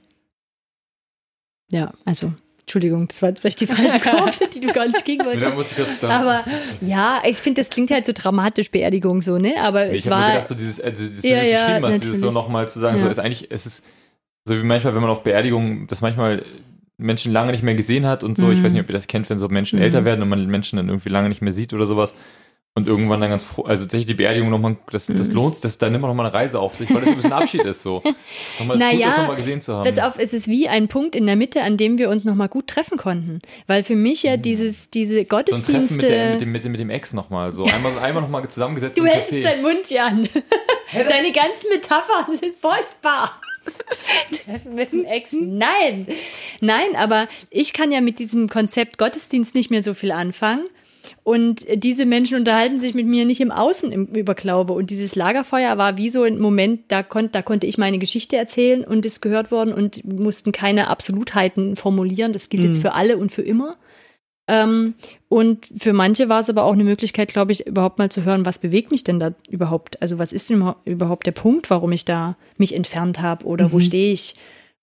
[1.71, 5.25] Ja, also, Entschuldigung, das war jetzt vielleicht die falsche Kurve, die du gar nicht gegen
[5.25, 5.43] wolltest.
[5.43, 6.13] Ja, muss ich kurz sagen.
[6.13, 6.45] Aber
[6.81, 9.55] ja, ich finde, das klingt halt so dramatisch, Beerdigung so, ne?
[9.61, 10.19] Aber es war.
[10.19, 12.79] Ich habe gedacht, so dieses, also dieses ja, ja, geschrieben hast, dieses so nochmal zu
[12.79, 13.03] sagen, ja.
[13.05, 13.87] so ist eigentlich, es ist
[14.45, 16.45] so wie manchmal, wenn man auf Beerdigungen, das manchmal
[16.99, 18.47] Menschen lange nicht mehr gesehen hat und so.
[18.47, 18.53] Mhm.
[18.53, 19.85] Ich weiß nicht, ob ihr das kennt, wenn so Menschen mhm.
[19.85, 22.15] älter werden und man Menschen dann irgendwie lange nicht mehr sieht oder sowas.
[22.75, 25.35] Und irgendwann dann ganz froh, also tatsächlich die Beerdigung nochmal, das, das mhm.
[25.35, 27.65] lohnt das dann immer noch mal eine Reise auf sich, weil das ein bisschen Abschied
[27.65, 28.03] ist so.
[28.61, 29.93] Nochmal ist naja, gut, das nochmal gesehen zu haben.
[29.93, 32.49] Pass auf, es ist wie ein Punkt in der Mitte, an dem wir uns nochmal
[32.49, 33.41] gut treffen konnten.
[33.67, 34.43] Weil für mich ja mhm.
[34.43, 35.95] dieses, diese Gottesdienste.
[35.95, 38.23] So mit, der, mit, dem, mit, dem, mit dem Ex nochmal, so einmal, so einmal
[38.23, 40.29] nochmal zusammengesetzt Du hältst deinen Mund, Jan.
[40.93, 43.41] Deine ganzen Metaphern sind furchtbar.
[44.45, 45.33] Treffen mit dem Ex?
[45.33, 46.07] Nein.
[46.61, 50.65] Nein, aber ich kann ja mit diesem Konzept Gottesdienst nicht mehr so viel anfangen.
[51.25, 54.73] Und diese Menschen unterhalten sich mit mir nicht im Außen im Überglaube.
[54.73, 58.37] Und dieses Lagerfeuer war wie so ein Moment, da, konnt, da konnte ich meine Geschichte
[58.37, 62.33] erzählen und ist gehört worden und mussten keine Absolutheiten formulieren.
[62.33, 62.69] Das gilt mhm.
[62.71, 63.77] jetzt für alle und für immer.
[64.49, 64.95] Ähm,
[65.29, 68.47] und für manche war es aber auch eine Möglichkeit, glaube ich, überhaupt mal zu hören,
[68.47, 70.01] was bewegt mich denn da überhaupt?
[70.01, 73.73] Also was ist denn überhaupt der Punkt, warum ich da mich entfernt habe oder mhm.
[73.73, 74.37] wo stehe ich?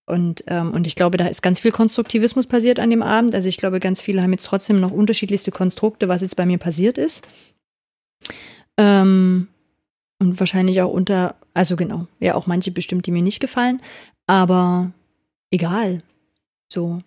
[0.06, 3.34] Und, ähm, und ich glaube, da ist ganz viel Konstruktivismus passiert an dem Abend.
[3.34, 6.60] Also ich glaube, ganz viele haben jetzt trotzdem noch unterschiedlichste Konstrukte, was jetzt bei mir
[6.60, 7.28] passiert ist.
[8.78, 9.48] Ähm,
[10.20, 13.82] und wahrscheinlich auch unter, also genau, ja, auch manche bestimmt, die mir nicht gefallen.
[14.28, 14.92] Aber
[15.50, 15.98] egal.
[16.72, 17.02] So.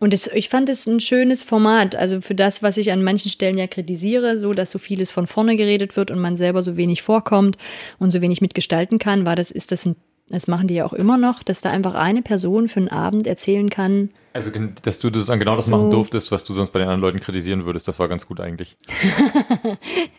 [0.00, 3.30] Und es, ich fand es ein schönes Format, also für das, was ich an manchen
[3.30, 6.76] Stellen ja kritisiere, so dass so vieles von vorne geredet wird und man selber so
[6.76, 7.56] wenig vorkommt
[7.98, 9.96] und so wenig mitgestalten kann, war das, ist das ein
[10.28, 13.26] das machen die ja auch immer noch, dass da einfach eine Person für einen Abend
[13.26, 14.08] erzählen kann.
[14.32, 14.50] Also,
[14.82, 15.72] dass du das genau das so.
[15.72, 18.40] machen durftest, was du sonst bei den anderen Leuten kritisieren würdest, das war ganz gut
[18.40, 18.76] eigentlich.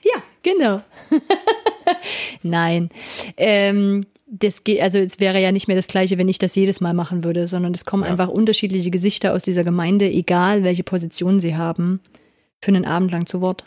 [0.04, 0.82] ja, genau.
[2.44, 2.90] Nein.
[3.36, 4.06] Ähm,
[4.40, 6.94] das geht, also es wäre ja nicht mehr das Gleiche, wenn ich das jedes Mal
[6.94, 8.10] machen würde, sondern es kommen ja.
[8.10, 12.02] einfach unterschiedliche Gesichter aus dieser Gemeinde, egal welche Position sie haben,
[12.62, 13.64] für einen Abend lang zu Wort.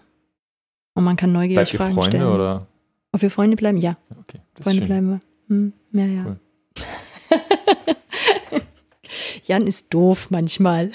[0.95, 2.33] Und man kann neugierig Bleibt Fragen Freunde, stellen.
[2.33, 2.67] Oder?
[3.13, 3.79] Ob wir Freunde bleiben?
[3.79, 3.97] Ja.
[4.21, 5.21] Okay, Freunde bleiben wir.
[5.49, 6.25] Hm, ja, ja.
[6.27, 6.41] Cool.
[9.45, 10.91] Jan ist doof manchmal.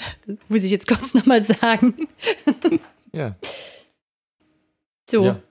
[0.48, 1.94] Muss ich jetzt kurz nochmal sagen.
[3.12, 3.34] ja.
[5.10, 5.24] So.
[5.24, 5.42] Ja.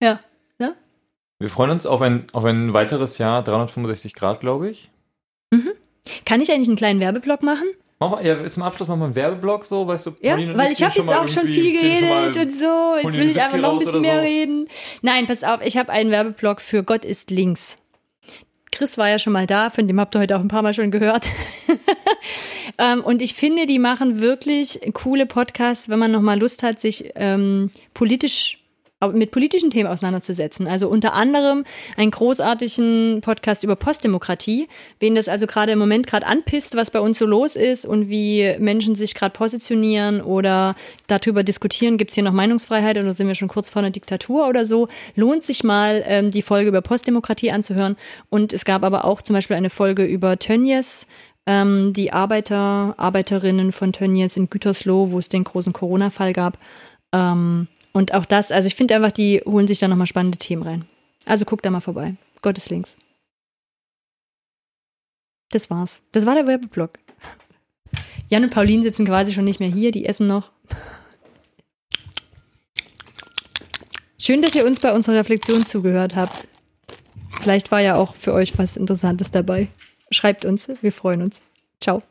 [0.00, 0.20] ja.
[1.44, 4.88] Wir freuen uns auf ein, auf ein weiteres Jahr 365 Grad, glaube ich.
[5.50, 5.72] Mhm.
[6.24, 7.66] Kann ich eigentlich einen kleinen Werbeblock machen?
[8.00, 10.82] Mach mal, ja, zum Abschluss machen wir einen Werbeblock so, weißt du, Ja, weil ich
[10.82, 12.94] habe jetzt auch schon viel geredet und so.
[13.02, 14.22] Jetzt will ich einfach noch ein bisschen mehr so.
[14.22, 14.68] reden.
[15.02, 17.76] Nein, pass auf, ich habe einen Werbeblock für Gott ist links.
[18.72, 20.72] Chris war ja schon mal da, von dem habt ihr heute auch ein paar Mal
[20.72, 21.26] schon gehört.
[22.78, 27.12] ähm, und ich finde, die machen wirklich coole Podcasts, wenn man nochmal Lust hat, sich
[27.16, 28.63] ähm, politisch
[29.12, 30.68] mit politischen Themen auseinanderzusetzen.
[30.68, 31.64] Also unter anderem
[31.96, 34.68] einen großartigen Podcast über Postdemokratie,
[35.00, 38.08] wen das also gerade im Moment gerade anpisst, was bei uns so los ist und
[38.08, 40.74] wie Menschen sich gerade positionieren oder
[41.06, 44.48] darüber diskutieren, gibt es hier noch Meinungsfreiheit oder sind wir schon kurz vor einer Diktatur
[44.48, 44.88] oder so.
[45.14, 47.96] Lohnt sich mal, ähm, die Folge über Postdemokratie anzuhören.
[48.30, 51.06] Und es gab aber auch zum Beispiel eine Folge über Tönnies,
[51.46, 56.58] ähm, die Arbeiter, Arbeiterinnen von Tönnies in Gütersloh, wo es den großen Corona-Fall gab.
[57.12, 60.64] Ähm, und auch das, also ich finde einfach, die holen sich da nochmal spannende Themen
[60.64, 60.84] rein.
[61.24, 62.16] Also guck da mal vorbei.
[62.42, 62.96] Gottes links.
[65.50, 66.02] Das war's.
[66.12, 66.98] Das war der Werbeblock.
[68.28, 70.50] Jan und Pauline sitzen quasi schon nicht mehr hier, die essen noch.
[74.18, 76.48] Schön, dass ihr uns bei unserer Reflexion zugehört habt.
[77.42, 79.68] Vielleicht war ja auch für euch was Interessantes dabei.
[80.10, 81.40] Schreibt uns, wir freuen uns.
[81.80, 82.02] Ciao.